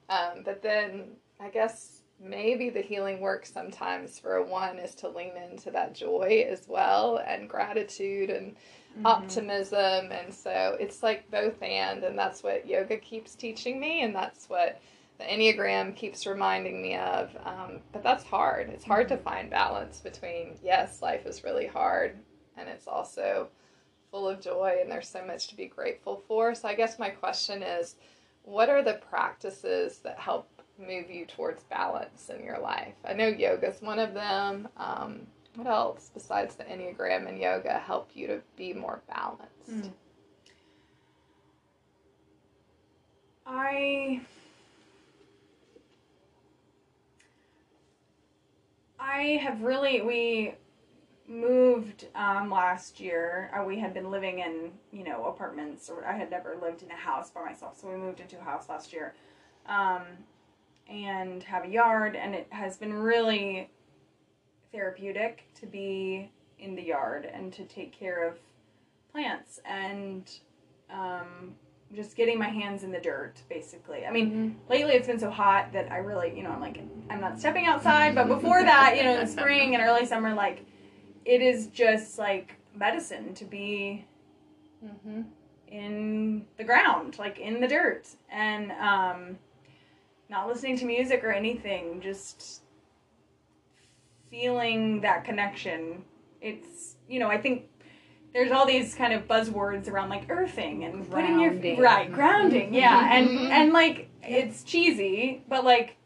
[0.08, 5.08] Um, but then I guess maybe the healing work sometimes for a one is to
[5.08, 8.56] lean into that joy as well and gratitude and
[9.04, 10.10] optimism.
[10.10, 14.48] And so it's like both and, and that's what yoga keeps teaching me, and that's
[14.48, 14.80] what
[15.18, 17.36] the Enneagram keeps reminding me of.
[17.44, 18.70] Um, but that's hard.
[18.70, 22.18] It's hard to find balance between, yes, life is really hard,
[22.56, 23.48] and it's also
[24.10, 26.54] full of joy, and there's so much to be grateful for.
[26.54, 27.96] So I guess my question is
[28.48, 32.94] what are the practices that help move you towards balance in your life?
[33.04, 34.68] I know yoga is one of them.
[34.76, 39.70] Um, what else besides the Enneagram and yoga help you to be more balanced?
[39.70, 39.92] Mm.
[43.46, 44.20] I
[48.98, 50.54] I have really we
[51.28, 53.50] moved um, last year.
[53.54, 56.90] Uh, we had been living in you know apartments, or I had never lived in
[56.90, 59.14] a house by myself, so we moved into a house last year,
[59.66, 60.02] um,
[60.88, 63.70] and have a yard, and it has been really
[64.72, 68.38] therapeutic to be in the yard and to take care of
[69.12, 70.38] plants and
[70.90, 71.54] um,
[71.94, 75.72] just getting my hands in the dirt basically i mean lately it's been so hot
[75.72, 79.02] that i really you know i'm like i'm not stepping outside but before that you
[79.02, 80.66] know in spring and early summer like
[81.28, 84.04] it is just like medicine to be
[84.84, 85.22] Mm-hmm.
[85.66, 88.06] in the ground like in the dirt.
[88.30, 89.38] And um
[90.30, 92.62] not listening to music or anything just
[94.30, 96.04] feeling that connection.
[96.40, 97.64] It's you know i think
[98.32, 103.08] there's all these kind of buzzwords around like earthing and putting your right grounding yeah.
[103.12, 103.50] And Mhm.
[103.50, 105.96] and like it's cheesy but like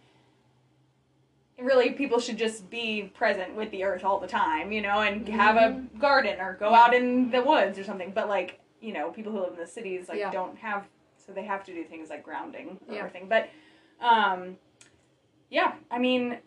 [1.62, 5.28] really people should just be present with the earth all the time you know and
[5.28, 9.10] have a garden or go out in the woods or something but like you know
[9.10, 10.30] people who live in the cities like Yeah.
[10.30, 10.86] don't have
[11.24, 13.00] so they have to do things like grounding or Yeah.
[13.00, 13.48] everything but
[14.00, 14.56] um
[15.50, 16.38] yeah i mean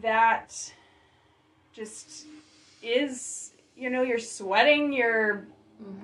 [0.00, 0.72] that
[1.72, 2.26] just
[2.82, 5.46] is you know you're sweating you're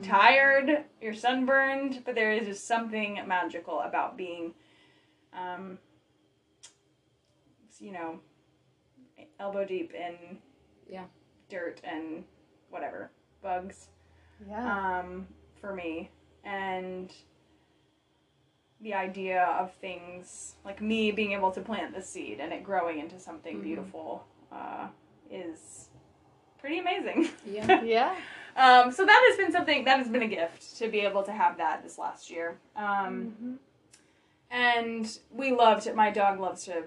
[0.02, 4.54] tired you're sunburned but there is just something magical about being
[5.32, 5.78] um
[7.80, 8.20] you know
[9.40, 10.38] elbow deep in
[10.88, 11.04] Yeah.
[11.48, 12.24] dirt and
[12.70, 13.10] whatever
[13.42, 13.88] bugs
[14.48, 15.00] Yeah.
[15.00, 15.26] um,
[15.60, 16.10] for me
[16.44, 17.12] and
[18.80, 22.98] the idea of things like me being able to plant the seed and it growing
[23.00, 23.62] into something Mhm.
[23.62, 24.88] beautiful uh,
[25.30, 25.88] is
[26.58, 27.82] pretty amazing Yeah.
[27.82, 28.16] yeah.
[28.56, 31.32] um, so that has been something that has been a gift to be able to
[31.32, 33.58] have that this last year um, Mhm.
[34.50, 35.94] and we loved it.
[35.96, 36.84] my dog loves to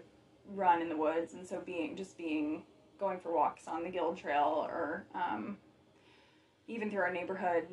[0.55, 2.63] run in the woods and so being just being
[2.99, 5.57] going for walks on the guild trail or um,
[6.67, 7.65] even through our neighborhood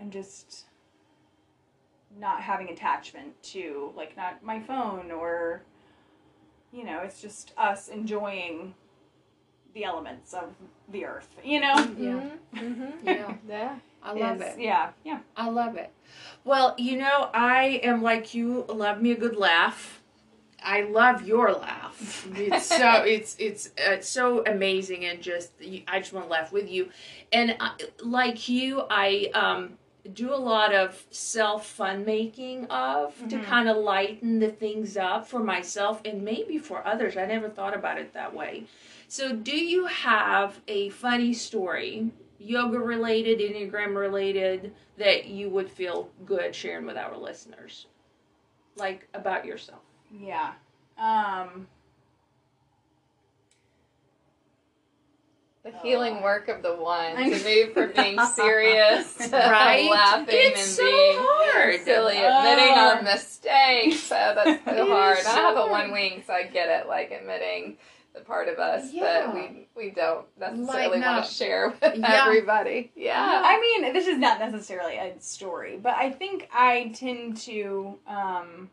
[0.00, 0.64] and just
[2.18, 5.62] not having attachment to like not my phone or
[6.72, 8.74] you know it's just us enjoying
[9.74, 10.52] the elements of
[10.90, 12.28] the earth you know Yeah.
[12.54, 13.06] Mm-hmm.
[13.06, 13.34] Yeah.
[13.48, 13.76] Yeah.
[14.02, 14.60] I love It's- it.
[14.62, 15.90] yeah yeah I love it.
[16.44, 18.64] Well, you know, I am like you.
[18.68, 20.01] Love me a good laugh.
[20.64, 22.26] I love your laugh.
[22.34, 25.52] It's so it's it's uh, so amazing and just
[25.88, 26.90] I just want to laugh with you.
[27.32, 27.72] And I,
[28.02, 29.78] like you, I um,
[30.12, 33.44] do a lot of self fun making of to Mhm.
[33.44, 37.16] kind of lighten the things up for myself and maybe for others.
[37.16, 38.64] I never thought about it that way.
[39.08, 46.08] So, do you have a funny story, yoga related, Enneagram related, that you would feel
[46.24, 47.86] good sharing with our listeners?
[48.76, 49.82] Like about yourself.
[50.20, 50.52] Yeah
[50.98, 51.66] um
[55.64, 59.88] The healing work of the one to move from being serious to Right?
[59.88, 61.80] laughing It's and so being hard.
[61.82, 62.94] silly, admitting Oh.
[62.96, 64.00] our mistakes.
[64.12, 65.18] So that's so hard.
[65.18, 66.88] is I so have a one wing, so I get it.
[66.88, 67.76] Like admitting
[68.12, 69.04] the part of us Yeah.
[69.04, 72.24] that we we don't necessarily Like, want to share with Yeah.
[72.26, 72.90] everybody.
[72.96, 73.42] Yeah.
[73.44, 78.68] I mean, this is not necessarily a story, but I think I tend to um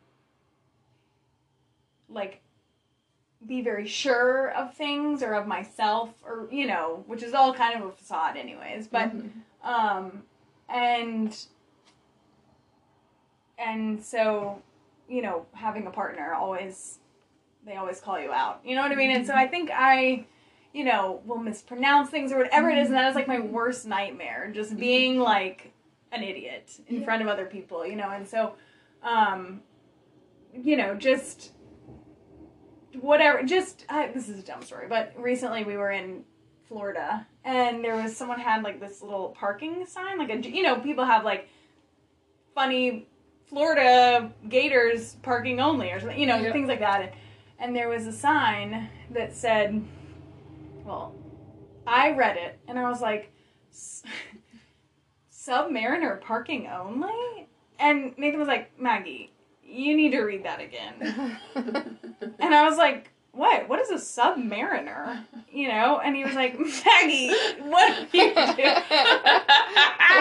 [2.09, 2.41] like
[3.45, 7.81] be very sure of things or of myself or you know, which is all kind
[7.81, 9.11] of a facade anyways, but
[9.63, 10.23] um
[10.67, 11.45] and
[13.57, 14.61] and so
[15.07, 16.99] you know, having a partner always
[17.65, 18.59] they always call you out.
[18.63, 19.11] You know what I mean?
[19.11, 20.25] And so I think I
[20.71, 23.87] you know, will mispronounce things or whatever it is, and that is like my worst
[23.87, 24.51] nightmare.
[24.53, 25.71] Just being like
[26.11, 28.53] an idiot in front of other people, you know, and so
[29.01, 29.61] um
[30.53, 31.51] you know, just
[32.99, 36.23] whatever just I, this is a dumb story, but recently we were in
[36.67, 40.79] Florida and there was someone had like this little parking sign, like a you know,
[40.79, 41.49] people have like
[42.55, 43.07] funny
[43.47, 46.51] Florida Gators parking only or something, you know, Yeah.
[46.51, 47.13] things like that.
[47.57, 49.83] And there was a sign that said,
[50.85, 51.13] well,
[51.87, 53.31] I read it and I was like,
[53.71, 54.03] "S-
[55.31, 57.47] Submariner parking only?
[57.79, 59.31] And Nathan was like, Maggie,
[59.69, 61.37] you need to read that again.
[62.41, 63.69] And I was like, what?
[63.69, 65.23] What is a submariner?
[65.51, 65.99] You know?
[66.03, 67.29] And he was like, Maggie,
[67.63, 68.75] what are you doing?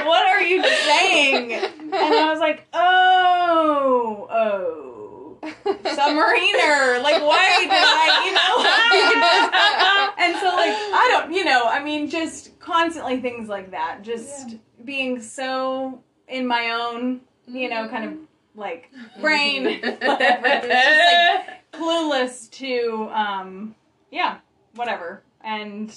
[0.05, 1.53] what are you saying?
[1.53, 5.39] And I was like, oh, oh,
[5.85, 7.03] submariner.
[7.03, 10.25] Like, why did I, you know?
[10.25, 14.03] and so, like, I don't, you know, I mean, just constantly things like that.
[14.03, 18.28] Just being so in my own, you know, kind of
[18.59, 18.91] like
[19.21, 20.47] brain, whatever.
[20.47, 23.75] It's just like clueless to, um,
[24.11, 24.39] yeah,
[24.75, 25.23] whatever.
[25.43, 25.95] And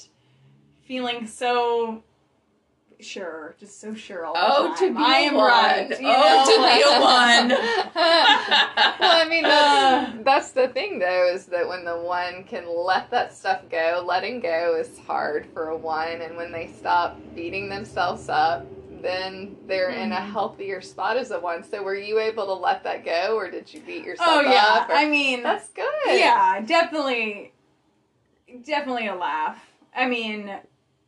[0.86, 2.04] feeling so
[3.00, 4.78] sure, just so sure all the Oh, time.
[4.78, 5.45] to be I am one.
[5.47, 5.89] right.
[5.89, 7.50] You Oh, know, to be a one.
[9.00, 13.10] well, I mean, that's, that's the thing, though, is that when the one can let
[13.10, 16.21] that stuff go, letting go is hard for a one.
[16.21, 18.65] And when they stop beating themselves up,
[19.02, 20.32] then they're in a Mhm.
[20.32, 21.64] healthier spot as a one.
[21.64, 24.86] So, were you able to let that go, or did you beat yourself Oh yeah,
[24.88, 25.86] or- I mean, that's good.
[26.08, 27.54] yeah, definitely,
[28.64, 29.60] definitely a laugh.
[29.96, 30.54] I mean,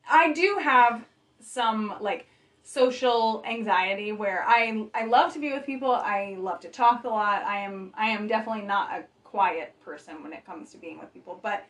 [0.10, 1.06] I do have
[1.40, 2.28] some like
[2.64, 5.92] social anxiety where I I love to be with people.
[5.92, 7.44] I love to talk a lot.
[7.44, 11.14] I am I am definitely not a quiet person when it comes to being with
[11.14, 11.64] people, but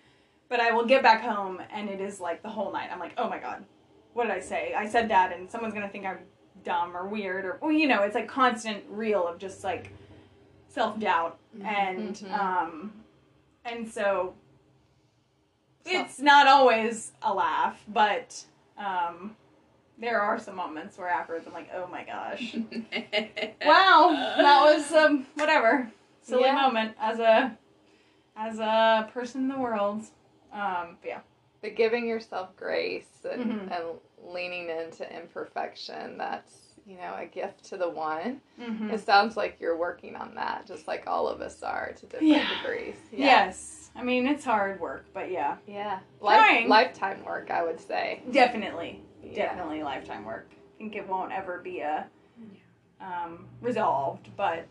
[0.50, 2.90] but I will get back home and it is like the whole night.
[2.92, 3.64] I'm like, oh my god,
[4.14, 4.74] what did I say?
[4.76, 6.20] I said that, and someone's gonna think I'm
[6.64, 9.92] dumb or weird or well, you know, it's like constant reel of just like
[10.70, 12.32] self doubt and Mhm.
[12.40, 12.94] um
[13.66, 14.34] and so
[15.86, 18.46] it's not always a laugh, but
[18.78, 19.36] um
[19.98, 22.56] there are some moments where afterwards I'm like, oh my gosh,
[23.66, 26.56] wow, that was um whatever silly Yeah.
[26.56, 27.58] moment as a
[28.36, 30.02] as a person in the world.
[30.52, 31.20] Um, but yeah,
[31.64, 33.72] But giving yourself grace and, Mhm.
[33.72, 38.42] and leaning into imperfection, that's, you know, a gift to the one.
[38.60, 38.90] mm-hmm.
[38.90, 42.28] It sounds like you're working on that, just like all of us are to different
[42.28, 42.50] Yeah.
[42.62, 42.98] degrees.
[43.14, 43.26] Yeah.
[43.46, 43.92] Yes.
[43.96, 46.00] I mean, it's hard work, but yeah, Yeah.
[46.20, 48.22] Life, lifetime work, I would say.
[48.30, 49.34] definitely, Yeah.
[49.36, 50.50] definitely lifetime work.
[50.52, 52.10] I think it won't ever be a
[53.00, 54.68] um, resolved, but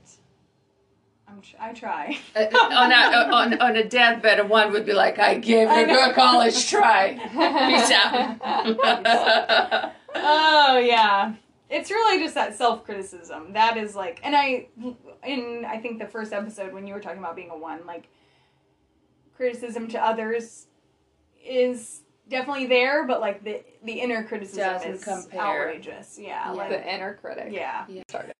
[1.40, 2.18] tr- I try.
[2.36, 5.90] Uh, on, a, on, on a deathbed, one would be like, I gave I it
[5.90, 7.14] a college try.
[7.14, 9.92] Peace out.
[10.14, 11.34] oh yeah
[11.70, 14.66] it's really just that self-criticism that is like and i
[15.26, 18.08] in i think the first episode when you were talking about being a one like
[19.34, 20.66] criticism to others
[21.42, 25.40] is definitely there but like the the inner criticism Doesn't is compare.
[25.40, 26.50] outrageous yeah, Yeah.
[26.52, 27.48] like the inner critic.
[27.50, 28.34] yeah Started.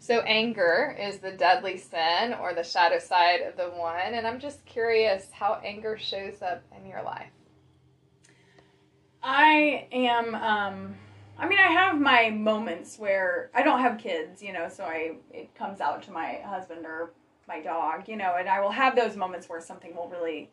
[0.00, 4.40] So anger is the deadly sin or the shadow side of the one, and I'm
[4.40, 7.28] just curious how anger shows up in your life.
[9.22, 10.94] I am um
[11.38, 15.16] I mean I have my moments where I don't have kids, you know, so I
[15.30, 17.10] it comes out to my husband or
[17.46, 20.48] my dog, you know, and I will have those moments where something will really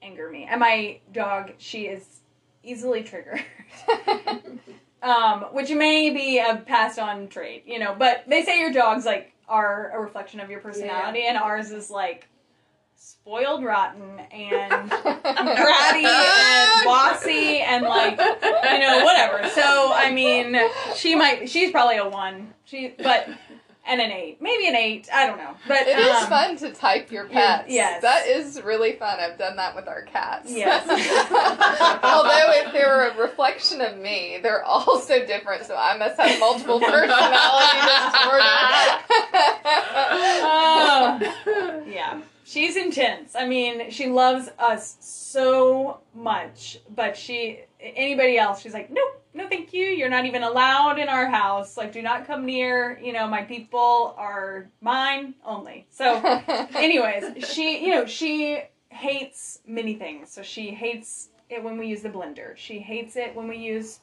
[0.00, 0.46] anger me.
[0.48, 2.20] And my dog, she is
[2.62, 3.42] easily triggered.
[5.02, 9.04] um, which may be a passed on trait, you know, but they say your dogs
[9.04, 12.28] like are a reflection of your personality and ours is like
[12.96, 19.48] spoiled rotten and bratty and bossy and like you know whatever.
[19.50, 20.56] So i mean
[20.94, 22.54] she might she's probably a one.
[22.64, 23.28] She but
[23.86, 26.72] and an eight maybe an eight i don't know but It is um, fun to
[26.72, 27.64] type your pets.
[27.68, 28.00] yes.
[28.02, 29.18] That is really fun.
[29.20, 30.50] I've done that with our cats.
[30.50, 30.82] Yes.
[32.02, 36.18] Although if they were a reflection of me, they're all so different, so I must
[36.20, 38.42] have multiple personality disorder.
[40.44, 41.82] Oh.
[41.86, 48.60] yeah she's intense i mean she loves us so much but she anybody else.
[48.60, 49.86] She's like nope no thank you.
[49.86, 51.76] You're not even allowed in our house.
[51.76, 55.86] Like do not come near you know my people are mine only.
[55.90, 56.14] So
[56.74, 60.30] anyways she you know she hates many things.
[60.30, 62.56] So she hates it when we use the blender.
[62.56, 64.00] She hates it when we use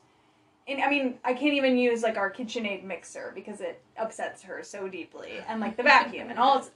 [0.67, 4.63] and i mean i can't even use like our kitchenaid mixer because it upsets her
[4.63, 5.39] so deeply.
[5.47, 6.71] And like the vacuum and all its,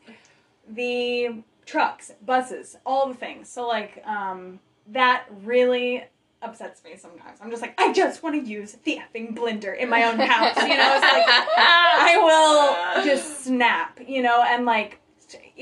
[0.70, 3.50] the trucks buses all the things.
[3.50, 4.60] So like um
[4.92, 6.04] that really
[6.44, 7.40] upsets me sometimes.
[7.42, 10.56] I'm just like i just want to use the effing blender in my own house
[10.58, 10.94] you know?
[10.96, 11.26] It's like
[11.58, 15.00] I will just snap, you know, and like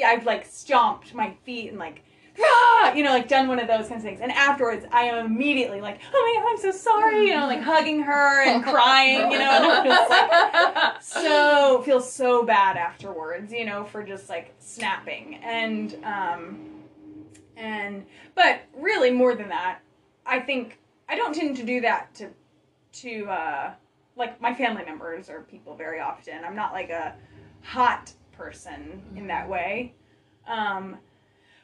[0.04, 2.04] I've like stomped my feet and like
[2.40, 4.20] ah, you know, like done one of those kinds of things.
[4.22, 7.62] And afterwards, I am immediately like, oh my god, I'm so sorry, you know, like
[7.62, 13.52] hugging her and crying, you know, and I'm just like so feel so bad afterwards,
[13.52, 15.36] you know, for just like snapping.
[15.44, 16.60] And um
[17.58, 18.06] and
[18.36, 19.80] but really more than that,
[20.26, 22.30] I think I don't tend to do that to
[22.94, 23.74] to uh
[24.16, 26.44] like my family members or people very often.
[26.46, 27.16] I'm not like a
[27.64, 29.94] hot person in that way.
[30.48, 30.98] Um,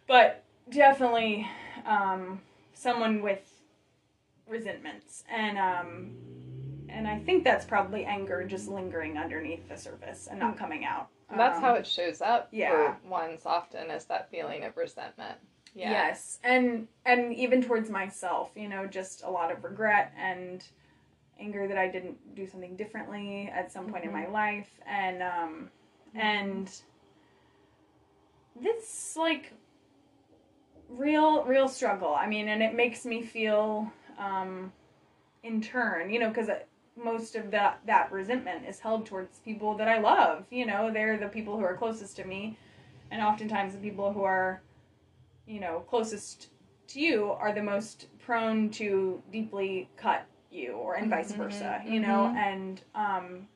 [0.07, 1.47] but definitely
[1.85, 2.41] um,
[2.73, 3.41] someone with
[4.47, 6.11] resentments and um,
[6.89, 11.09] and I think that's probably anger just lingering underneath the surface and not coming out.
[11.35, 12.69] That's Um, how it shows up yeah.
[12.71, 15.37] for ones often is that feeling of resentment.
[15.77, 15.91] Yeah.
[15.91, 20.65] Yes, and and even towards myself, you know, just a lot of regret and
[21.39, 25.69] anger that I didn't do something differently at some point in my life, and um,
[26.15, 26.67] and
[28.59, 29.53] this like
[30.89, 32.15] real real struggle.
[32.15, 34.71] I mean, and it makes me feel um,
[35.43, 36.49] in turn, you know, because
[36.95, 40.45] most of that that resentment is held towards people that I love.
[40.49, 42.57] You know, they're the people who are closest to me,
[43.11, 44.59] and oftentimes the people who are
[45.47, 46.49] you know, closest
[46.89, 51.99] to you are the most prone to deeply cut you or and vice versa, you
[51.99, 53.47] know, and um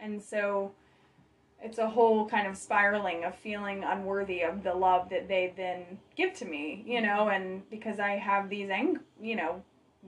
[0.00, 0.72] and so
[1.62, 5.98] it's a whole kind of spiraling of feeling unworthy of the love that they then
[6.14, 9.62] give to me, you know, and because I have these ang- you know,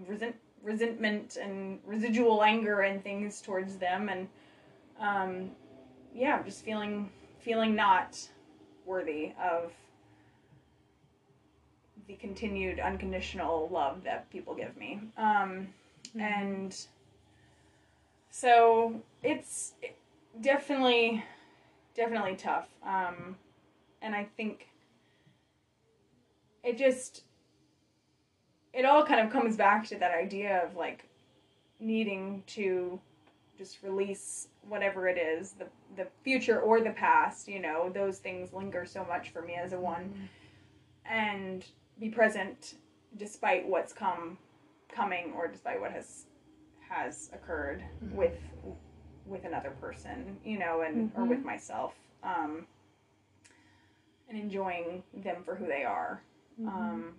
[0.07, 4.29] resent resentment and residual anger and things towards them and
[5.01, 5.51] um
[6.15, 7.11] yeah, just feeling
[7.41, 8.19] feeling not
[8.85, 9.73] worthy of
[12.09, 15.01] the continued unconditional love that people give me.
[15.17, 15.69] Um,
[16.19, 16.77] And
[18.31, 19.75] so it's
[20.41, 21.25] definitely,
[21.95, 22.69] definitely tough.
[22.85, 23.37] Um,
[24.03, 24.69] and I think
[26.63, 27.25] it just,
[28.73, 31.09] it all kind of comes back to that idea of like
[31.81, 33.01] needing to
[33.59, 38.53] just release whatever it is, the, the future or the past, you know, those things
[38.53, 40.29] linger so much for me as a one
[41.09, 41.65] and
[41.99, 42.75] be present
[43.17, 44.39] despite what's come
[44.93, 46.27] coming or despite what has
[46.89, 47.83] has occurred
[48.13, 48.39] with
[49.27, 52.67] with another person you know and or with myself um
[54.29, 56.21] and enjoying them for who they are.
[56.67, 57.15] Um,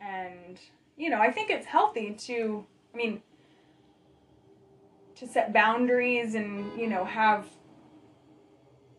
[0.00, 0.58] and
[0.96, 2.64] you know, I think it's healthy to.
[2.92, 3.22] I mean,
[5.16, 7.46] to set boundaries and you know have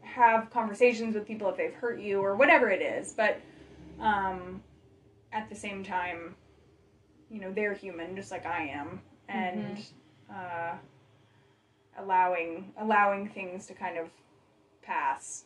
[0.02, 3.42] have conversations with people if they've hurt you or whatever it is but
[4.00, 4.62] um
[5.34, 6.36] at the same time
[7.30, 9.02] you know they're human just like i am.
[9.28, 9.80] And
[10.30, 10.76] uh
[11.98, 14.10] allowing allowing things to kind of
[14.82, 15.46] pass.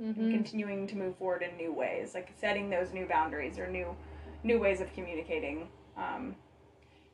[0.00, 3.94] And continuing to move forward in new ways like setting those new boundaries or new
[4.42, 5.68] new ways of communicating.
[5.96, 6.34] Um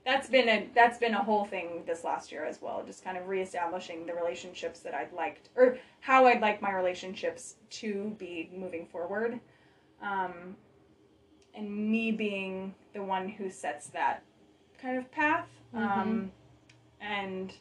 [0.06, 3.18] that's been a that's been a whole thing this last year as well just kind
[3.18, 8.48] of reestablishing the relationships that i'd liked or how i'd like my relationships to be
[8.54, 9.40] moving forward.
[10.00, 10.56] Um,
[11.54, 14.22] and me being the one who sets that
[14.80, 16.30] kind of path um,
[17.00, 17.52] and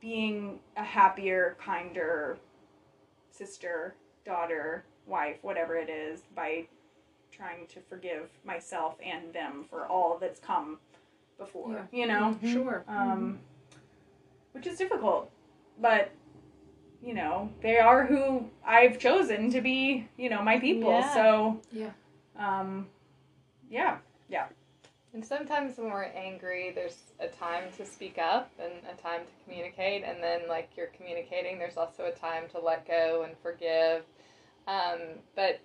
[0.00, 2.36] being a happier kinder
[3.30, 3.94] sister
[4.24, 6.66] daughter wife whatever it is by
[7.32, 10.78] trying to forgive myself and them for all that's come
[11.38, 12.36] before you know?
[12.42, 12.84] Sure.
[12.88, 13.38] um,
[14.52, 15.30] which is difficult
[15.80, 16.10] but
[17.02, 21.14] you know they are who i've chosen to be you know my people Yeah.
[21.14, 21.90] so Yeah.
[22.38, 22.86] um
[23.70, 24.46] yeah yeah.
[25.12, 29.44] And sometimes when we're angry, there's a time to speak up and a time to
[29.44, 30.04] communicate.
[30.04, 34.02] And then, like you're communicating, there's also a time to let go and forgive.
[34.68, 35.00] Um,
[35.34, 35.60] but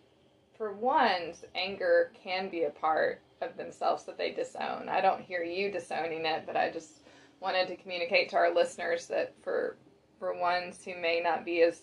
[0.58, 4.88] for ones, anger can be a part of themselves that they disown.
[4.88, 7.02] I don't hear you disowning it, but I just
[7.42, 9.76] wanted to communicate to our listeners that for
[10.22, 11.82] for ones who may not be as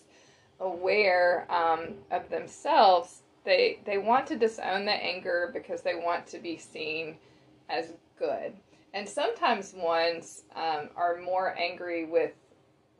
[0.61, 6.39] aware um, of themselves, they they want to disown the anger because they want to
[6.39, 7.17] be seen
[7.69, 8.53] as good.
[8.93, 12.31] And sometimes ones um, are more angry with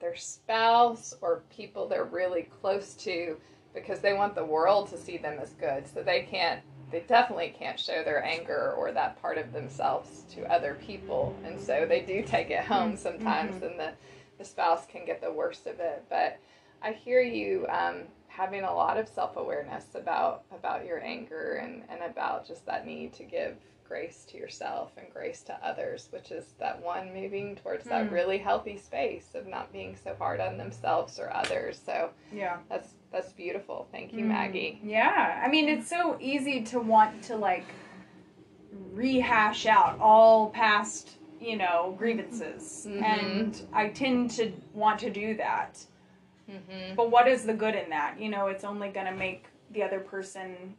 [0.02, 3.38] their spouse or people they're really close to
[3.74, 5.88] because they want the world to see them as good.
[5.88, 6.62] So they can't,
[6.92, 11.36] they definitely can't show their anger or that part of themselves to other people.
[11.46, 13.92] And so they do take it home sometimes, and the,
[14.40, 16.04] the spouse can get the worst of it.
[16.10, 16.40] But
[16.82, 21.84] I hear you um, having a lot of self awareness about about your anger and,
[21.90, 26.30] and about just that need to give grace to yourself and grace to others, which
[26.32, 28.12] is that one moving towards that Mm.
[28.12, 31.80] really healthy space of not being so hard on themselves or others.
[31.86, 33.88] So yeah that's that's beautiful.
[33.92, 34.28] Thank you, Mm.
[34.28, 34.80] Maggie.
[34.84, 37.66] yeah i mean it's so easy to want to like
[38.94, 43.02] rehash out all past you know grievances Mhm.
[43.04, 45.86] and i tend to want to do that
[46.50, 46.96] Mm-hmm.
[46.96, 48.20] But what is the good in that?
[48.20, 50.74] You know, it's only going to make the other person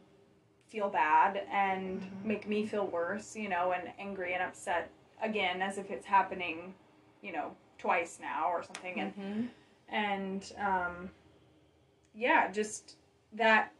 [0.67, 4.89] feel bad and make me feel worse, you know, and angry and upset
[5.21, 6.73] again as if it's happening,
[7.21, 9.45] you know, twice now or something and Mm-hmm.
[9.95, 11.09] and um
[12.13, 12.97] yeah, just
[13.33, 13.71] that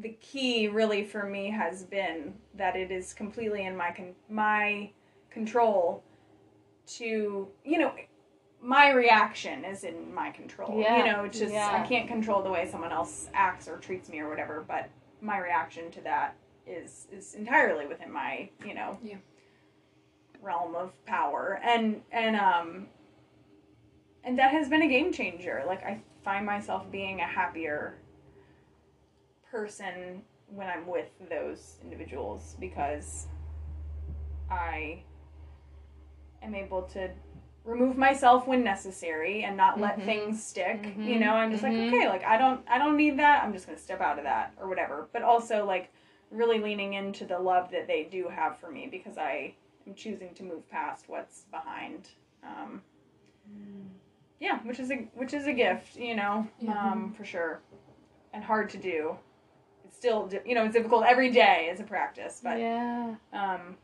[0.00, 4.90] the key really for me has been that it is completely in my con- my
[5.36, 6.02] control
[6.86, 7.92] to, you know,
[8.62, 10.80] my reaction is in my control.
[10.80, 11.82] Yeah, You know, just yeah.
[11.82, 14.88] I can't control the way someone else acts or treats me or whatever, but
[15.20, 16.34] my reaction to that
[16.66, 19.16] is is entirely within my, you know, Yeah.
[20.40, 21.60] realm of power.
[21.62, 22.86] And and um
[24.24, 25.62] and that has been a game changer.
[25.66, 27.98] Like I find myself being a happier
[29.50, 33.26] person when I'm with those individuals because
[34.50, 35.02] I
[36.46, 37.10] am able to
[37.64, 40.04] remove myself when necessary and not let Mhm.
[40.04, 40.82] things stick.
[40.82, 41.04] Mhm.
[41.04, 41.90] You know, I'm just Mhm.
[41.90, 43.42] like, okay, like I don't I don't need that.
[43.42, 45.08] I'm just going to step out of that or whatever.
[45.12, 45.90] But also like
[46.30, 49.54] really leaning into the love that they do have for me because I
[49.86, 52.08] am choosing to move past what's behind.
[52.42, 52.82] Um,
[54.38, 57.60] yeah, which is a which is a gift, you know, um, for sure,
[58.32, 59.16] and hard to do.
[59.84, 63.14] It's still, you know, it's difficult every day as a practice, but yeah.
[63.32, 63.76] um,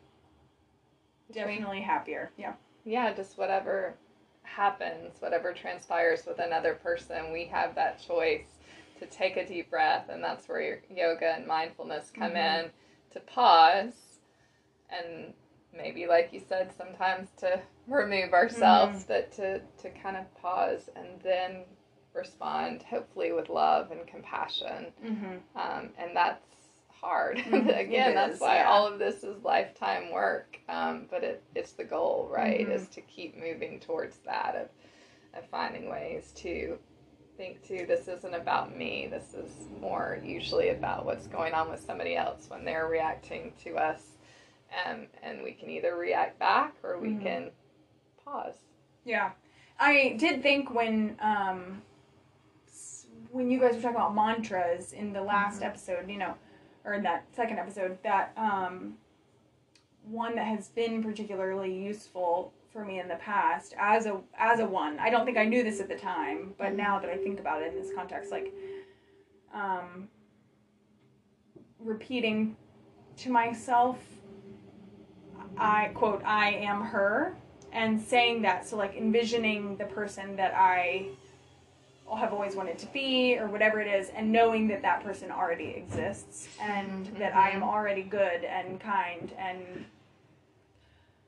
[1.32, 2.30] definitely happier.
[2.36, 2.54] Yeah.
[2.84, 3.94] yeah, just whatever
[4.42, 8.58] happens, whatever transpires with another person, we have that choice
[8.98, 12.64] to take a deep breath, and that's where yoga and mindfulness come Mhm.
[12.64, 12.70] in
[13.12, 14.18] to pause
[14.90, 15.32] and
[15.72, 21.20] maybe like you said sometimes to remove ourselves but to to kind of pause and
[21.22, 21.64] then
[22.14, 25.36] respond hopefully with love and compassion Mm-hmm.
[25.58, 26.61] um, and that's
[27.02, 27.38] hard.
[27.46, 28.68] Mhm, Again, that's is, why yeah.
[28.68, 30.58] all of this is lifetime work.
[30.68, 32.66] Um, but it, it's the goal, right?
[32.66, 32.72] Mhm.
[32.74, 36.78] Is to keep moving towards that of, of finding ways to
[37.36, 37.84] think too.
[37.88, 39.08] This isn't about me.
[39.10, 39.50] This is
[39.80, 44.02] more usually about what's going on with somebody else when they're reacting to us,
[44.86, 47.22] um, and we can either react back or we Mhm.
[47.22, 47.50] can
[48.24, 48.54] pause.
[49.04, 49.32] Yeah,
[49.80, 51.82] I did think when um,
[53.30, 55.64] when you guys were talking about mantras in the last Mm-hmm.
[55.64, 56.34] episode, you know,
[56.84, 58.94] or in that second episode, that um,
[60.04, 64.66] one that has been particularly useful for me in the past as a as a
[64.66, 64.98] one.
[64.98, 67.62] I don't think I knew this at the time, but now that I think about
[67.62, 68.52] it in this context, like
[69.54, 70.08] um,
[71.78, 72.56] repeating
[73.18, 73.98] to myself,
[75.56, 77.36] I quote, I am her,
[77.72, 78.66] and saying that.
[78.66, 81.08] So like envisioning the person that I
[82.16, 85.70] have always wanted to be or whatever it is and knowing that that person already
[85.70, 87.18] exists and mm-hmm.
[87.18, 89.84] that I am already good and kind and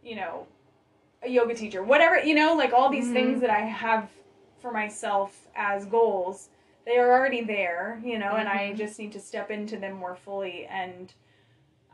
[0.03, 0.47] you know
[1.22, 3.41] a yoga teacher whatever you know like all these things mm-hmm.
[3.41, 4.09] that I have
[4.61, 6.49] for myself as goals
[6.85, 8.76] they are already there you know and I mm-hmm.
[8.76, 11.12] just need to step into them more fully and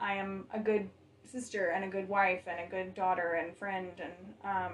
[0.01, 0.89] I am a good
[1.31, 4.13] sister and a good wife and a good daughter and friend and
[4.45, 4.73] um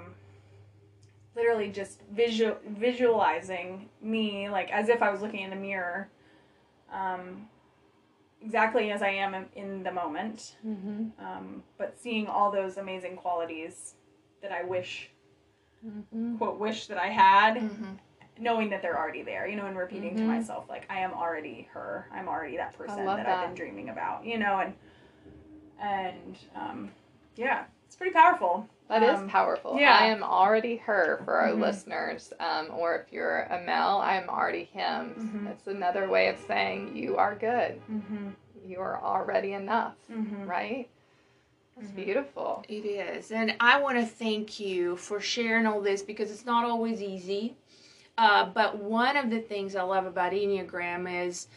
[1.37, 6.09] literally just visual visualizing me like as if I was looking in the mirror,
[6.93, 7.49] um,
[8.41, 11.25] exactly as I am in- in the moment, Mm-hmm.
[11.25, 13.95] um, but seeing all those amazing qualities
[14.41, 15.11] that I wish
[15.87, 16.39] Mm-hmm.
[16.39, 17.99] quote wish that I had, Mhm.
[18.39, 20.27] knowing that they're already there, you know, and repeating to Mhm.
[20.27, 23.27] myself like I am already her, I'm already that person that, that.
[23.29, 24.75] I've been dreaming about, you know, and
[25.79, 26.91] and um,
[27.37, 28.67] yeah, it's pretty powerful.
[28.89, 29.79] That is Um, powerful.
[29.81, 29.97] yeah.
[30.01, 31.61] I am already her for our Mhm.
[31.61, 32.33] listeners.
[32.39, 35.15] Um, or if you're a male, I am already him.
[35.19, 35.51] Mhm.
[35.51, 37.81] It's another way of saying you are good.
[37.91, 38.29] Mm-hmm.
[38.65, 40.47] You are already enough, Mm-hmm.
[40.49, 40.89] right?
[41.79, 41.97] It's Mhm.
[41.97, 42.65] beautiful.
[42.69, 43.33] It is.
[43.33, 47.57] And I want to thank you for sharing all this because it's not always easy.
[48.17, 51.49] Uh, but one of the things I love about Enneagram is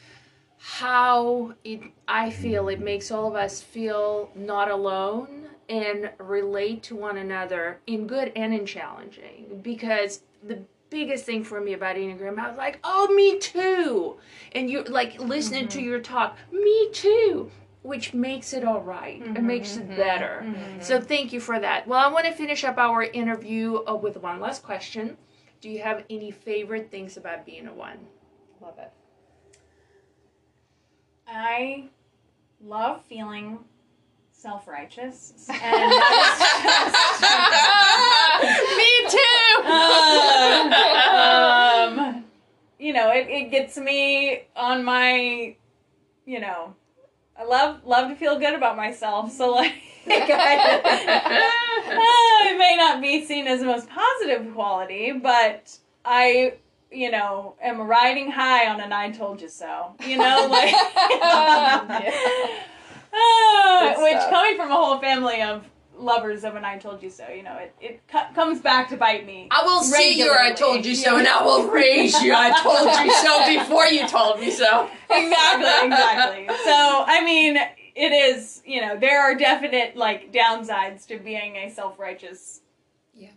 [0.57, 5.38] how it I feel it makes all of us feel not alone
[5.69, 9.59] and relate to one another in good and in challenging.
[9.61, 10.59] Because the
[10.89, 14.17] biggest thing for me about Enneagram, I was like, oh, me too.
[14.53, 15.87] And you're like listening to mm-hmm.
[15.87, 17.51] your talk, me too.
[17.81, 19.21] Which makes it all right.
[19.21, 20.53] It mm-hmm, makes it mm-hmm, better.
[20.81, 21.87] So thank you for that.
[21.87, 25.15] Well, I want to finish up our interview uh, with one last question.
[25.61, 27.97] Do you have any favorite things about being a one?
[28.61, 28.91] Love it.
[31.25, 31.85] I
[32.61, 33.59] love feeling
[34.39, 35.47] self righteous.
[35.49, 35.91] And
[38.77, 39.65] Me too.
[41.19, 42.23] um,
[42.79, 45.57] you know, it, it gets me on my,
[46.25, 46.73] you know,
[47.37, 49.33] I love love to feel good about myself.
[49.33, 49.73] So like,
[50.07, 50.79] I,
[52.49, 56.53] it may not be seen as the most positive quality, but I,
[56.89, 60.73] you know, am riding high on an "I told you so." You know, like.
[63.13, 64.29] Ah, which stuff.
[64.29, 65.65] coming from a whole family of
[65.97, 68.97] lovers of an I told you so, you know, it, it co- comes back to
[68.97, 69.47] bite me.
[69.51, 71.27] I will see your I told you so, Regularly.
[71.27, 72.33] and I will raise you.
[72.33, 74.89] I told you so before you told me so.
[75.09, 76.47] exactly, exactly.
[76.63, 77.57] So, I mean,
[77.95, 82.61] it is, you know, there are definite, like, downsides to being a self-righteous,
[83.13, 83.31] Yeah.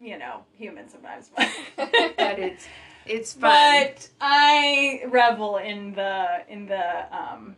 [0.00, 1.30] you know, human sometimes.
[1.36, 2.64] But it's
[3.04, 3.42] it's fun.
[3.42, 7.56] but I revel in the, in the, um,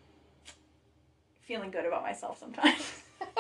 [1.49, 3.03] feeling good about myself sometimes.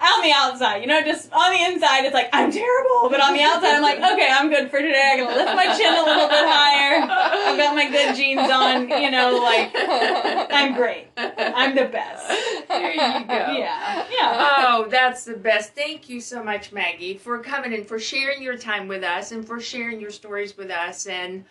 [0.00, 3.34] on the outside, you know, just on the inside, it's like I'm terrible, but on
[3.34, 5.10] the outside, I'm like, okay, I'm good for today.
[5.12, 7.02] I'm gonna lift my chin a little bit higher.
[7.02, 11.06] I've got my good jeans on, you know, like I'm great.
[11.16, 12.26] I'm the best.
[12.66, 13.32] there you go.
[13.32, 14.56] Yeah, yeah.
[14.58, 15.72] Oh, that's the best.
[15.72, 19.46] Thank you so much, Maggie, for coming and for sharing your time with us and
[19.46, 21.06] for sharing your stories with us.
[21.06, 21.44] And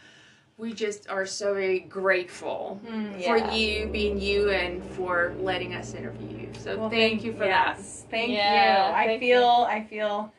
[0.58, 3.54] we just are so very grateful hmm, for Yeah.
[3.54, 6.50] you being you and for letting us interview you.
[6.58, 7.78] So Well, thank, you for that.
[7.78, 8.96] yes, Thank Yeah, you.
[8.96, 10.34] I thank feel, I feel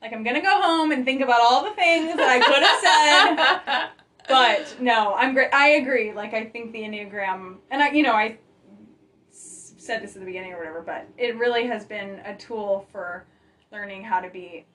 [0.00, 3.90] like I'm gonna go home and think about all the things that I could have
[4.28, 4.28] said.
[4.28, 5.52] but no, I'm great.
[5.52, 6.12] I agree.
[6.12, 8.38] Like I think the enneagram, and I, you know, I
[9.30, 13.24] said this at the beginning or whatever, but it really has been a tool for
[13.72, 14.66] learning how to be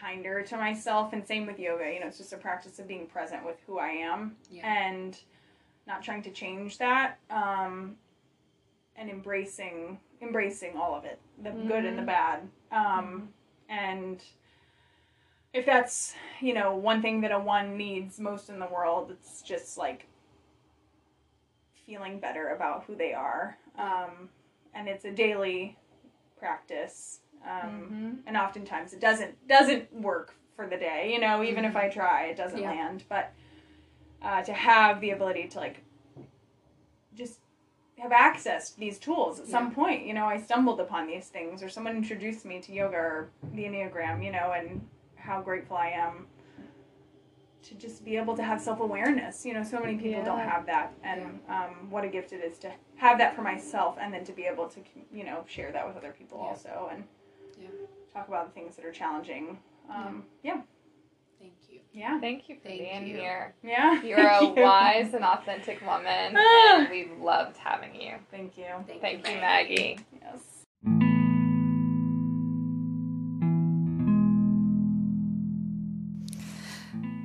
[0.00, 1.12] kinder to myself.
[1.12, 1.92] And same with yoga.
[1.92, 4.66] You know, it's just a practice of being present with who I am Yeah.
[4.66, 5.18] and
[5.86, 7.18] not trying to change that.
[7.30, 7.96] Um,
[8.96, 12.48] and embracing embracing all of it, the good and the bad.
[12.72, 13.28] Um,
[13.68, 14.22] and
[15.52, 19.40] if that's you know one thing that a one needs most in the world it's
[19.42, 20.06] just like
[21.86, 24.28] feeling better about who they are um,
[24.74, 25.76] and it's a daily
[26.38, 31.76] practice um, and oftentimes it doesn't doesn't work for the day you know even if
[31.76, 32.70] i try it doesn't Yeah.
[32.70, 33.32] land but
[34.22, 35.82] uh, to have the ability to like
[37.14, 37.40] just
[37.98, 41.62] have access to these tools at some point you know i stumbled upon these things
[41.62, 45.88] or someone introduced me to yoga or the enneagram you know and how grateful i
[45.88, 46.26] am
[47.62, 49.44] to just be able to have self awareness.
[49.44, 52.58] You know, so many people don't have that, and um, what a gift it is
[52.58, 54.80] to have that for myself, and then to be able to
[55.12, 56.48] you know share that with other people Yeah.
[56.50, 57.04] also, and Yeah.
[58.16, 59.58] Talk about the things that are challenging.
[59.90, 60.60] Um, yeah,
[61.38, 61.80] Thank you.
[61.92, 63.16] yeah, Thank you for Thank being you.
[63.16, 63.54] here.
[63.62, 64.02] yeah.
[64.04, 64.54] You're a you.
[64.56, 68.14] wise and authentic woman, and we loved having you.
[68.30, 68.64] Thank you.
[69.00, 69.98] Thank, you, Maggie.
[70.20, 70.40] Yes.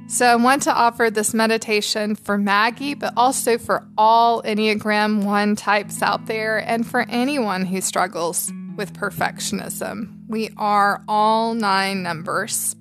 [0.08, 5.56] So, I want to offer this meditation for Maggie, but also for all Enneagram 1
[5.56, 10.21] types out there and for anyone who struggles with perfectionism.
[10.32, 12.78] We are all nine numbers.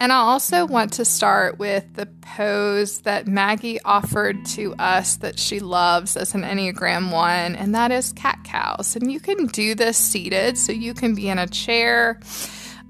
[0.00, 5.38] And I also want to start with the pose that Maggie offered to us that
[5.38, 8.96] she loves as an Enneagram 1, and that is cat cows.
[8.96, 12.20] And you can do this seated, so you can be in a chair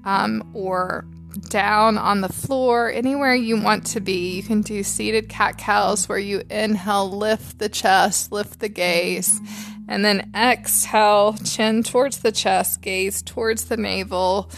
[0.05, 1.05] um, or
[1.49, 4.37] down on the floor, anywhere you want to be.
[4.37, 9.41] You can do seated cat cows where you inhale, lift the chest, lift the gaze,
[9.87, 14.49] and then exhale, chin towards the chest, gaze towards the navel.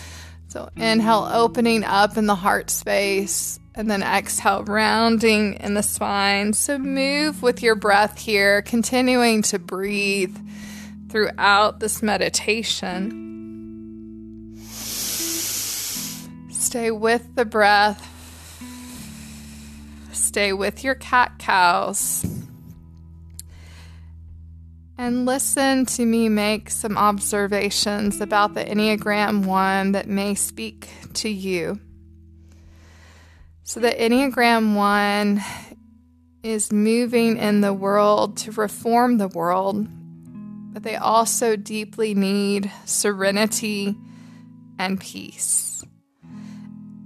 [0.48, 6.54] So inhale, opening up in the heart space, and then exhale, rounding in the spine.
[6.54, 10.38] So move with your breath here, continuing to breathe
[11.10, 13.26] throughout this meditation.
[16.50, 18.14] Stay with the breath.
[20.12, 22.26] Stay with your cat cows.
[25.00, 31.30] And listen to me make some observations about the Enneagram 1 that may speak to
[31.30, 31.80] you.
[33.64, 35.44] So, the Enneagram 1
[36.42, 39.88] is moving in the world to reform the world,
[40.74, 43.96] but they also deeply need serenity
[44.80, 45.84] and peace.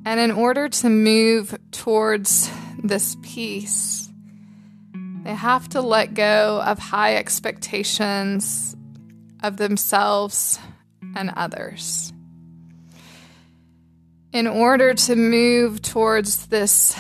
[0.05, 2.49] And in order to move towards
[2.81, 4.00] this peace,
[5.23, 8.75] they have to let go of high expectations
[9.43, 10.59] of themselves
[11.15, 12.11] and others.
[14.33, 16.97] In order to move towards this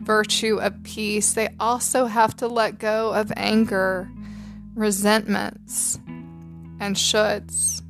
[0.00, 4.10] virtue of peace, they also have to let go of anger,
[4.74, 5.98] resentments,
[6.80, 7.82] and shoulds.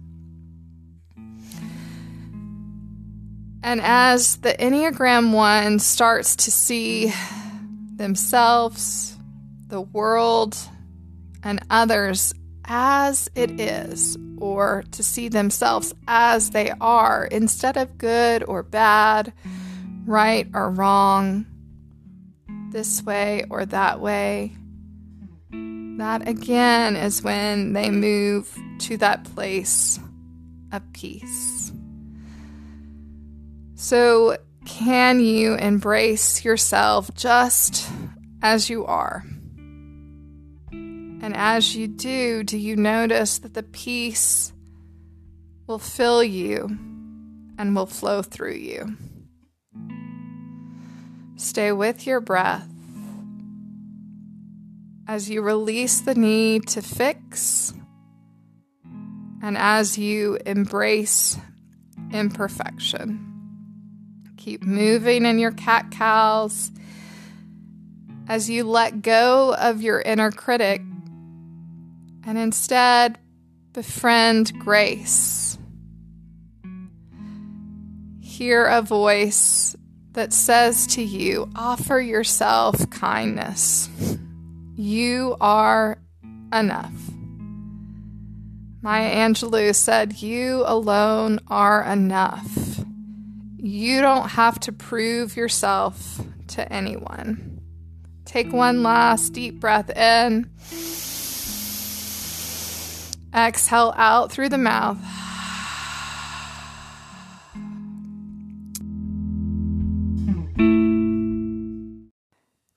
[3.65, 7.13] And as the Enneagram 1 starts to see
[7.97, 9.12] themselves,
[9.73, 10.55] the world,
[11.43, 12.35] and others
[12.67, 19.33] as it is, or to see themselves as they are, instead of good or bad,
[20.05, 21.47] right or wrong,
[22.71, 24.53] this way or that way,
[25.97, 29.99] that again is when they move to that place
[30.71, 31.73] of peace.
[33.75, 37.89] So, can you embrace yourself just
[38.43, 39.25] as you are?
[41.23, 44.53] And as you do, do you notice that the peace
[45.69, 46.67] will fill you
[47.57, 48.97] and will flow through you?
[51.37, 52.69] Stay with your breath
[55.07, 57.73] as you release the need to fix
[59.43, 61.39] and as you embrace
[62.13, 63.29] imperfection.
[64.37, 66.73] Keep moving in your cat cows
[68.29, 70.83] as you let go of your inner critic
[72.27, 73.19] and instead
[73.73, 75.59] befriend grace.
[78.21, 79.77] Hear a voice
[80.13, 83.89] that says to you, offer yourself kindness.
[84.75, 85.99] You are
[86.53, 86.93] enough.
[88.83, 92.85] Maya Angelou said, You alone are enough.
[93.57, 97.61] You don't have to prove yourself to anyone.
[98.25, 100.51] Take one last deep breath in.
[103.35, 104.99] Exhale out through the mouth.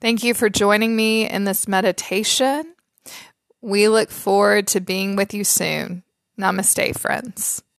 [0.02, 2.76] Thank you for joining me in this meditation.
[3.62, 6.04] We look forward to being with you soon.
[6.40, 7.64] Namaste, friends.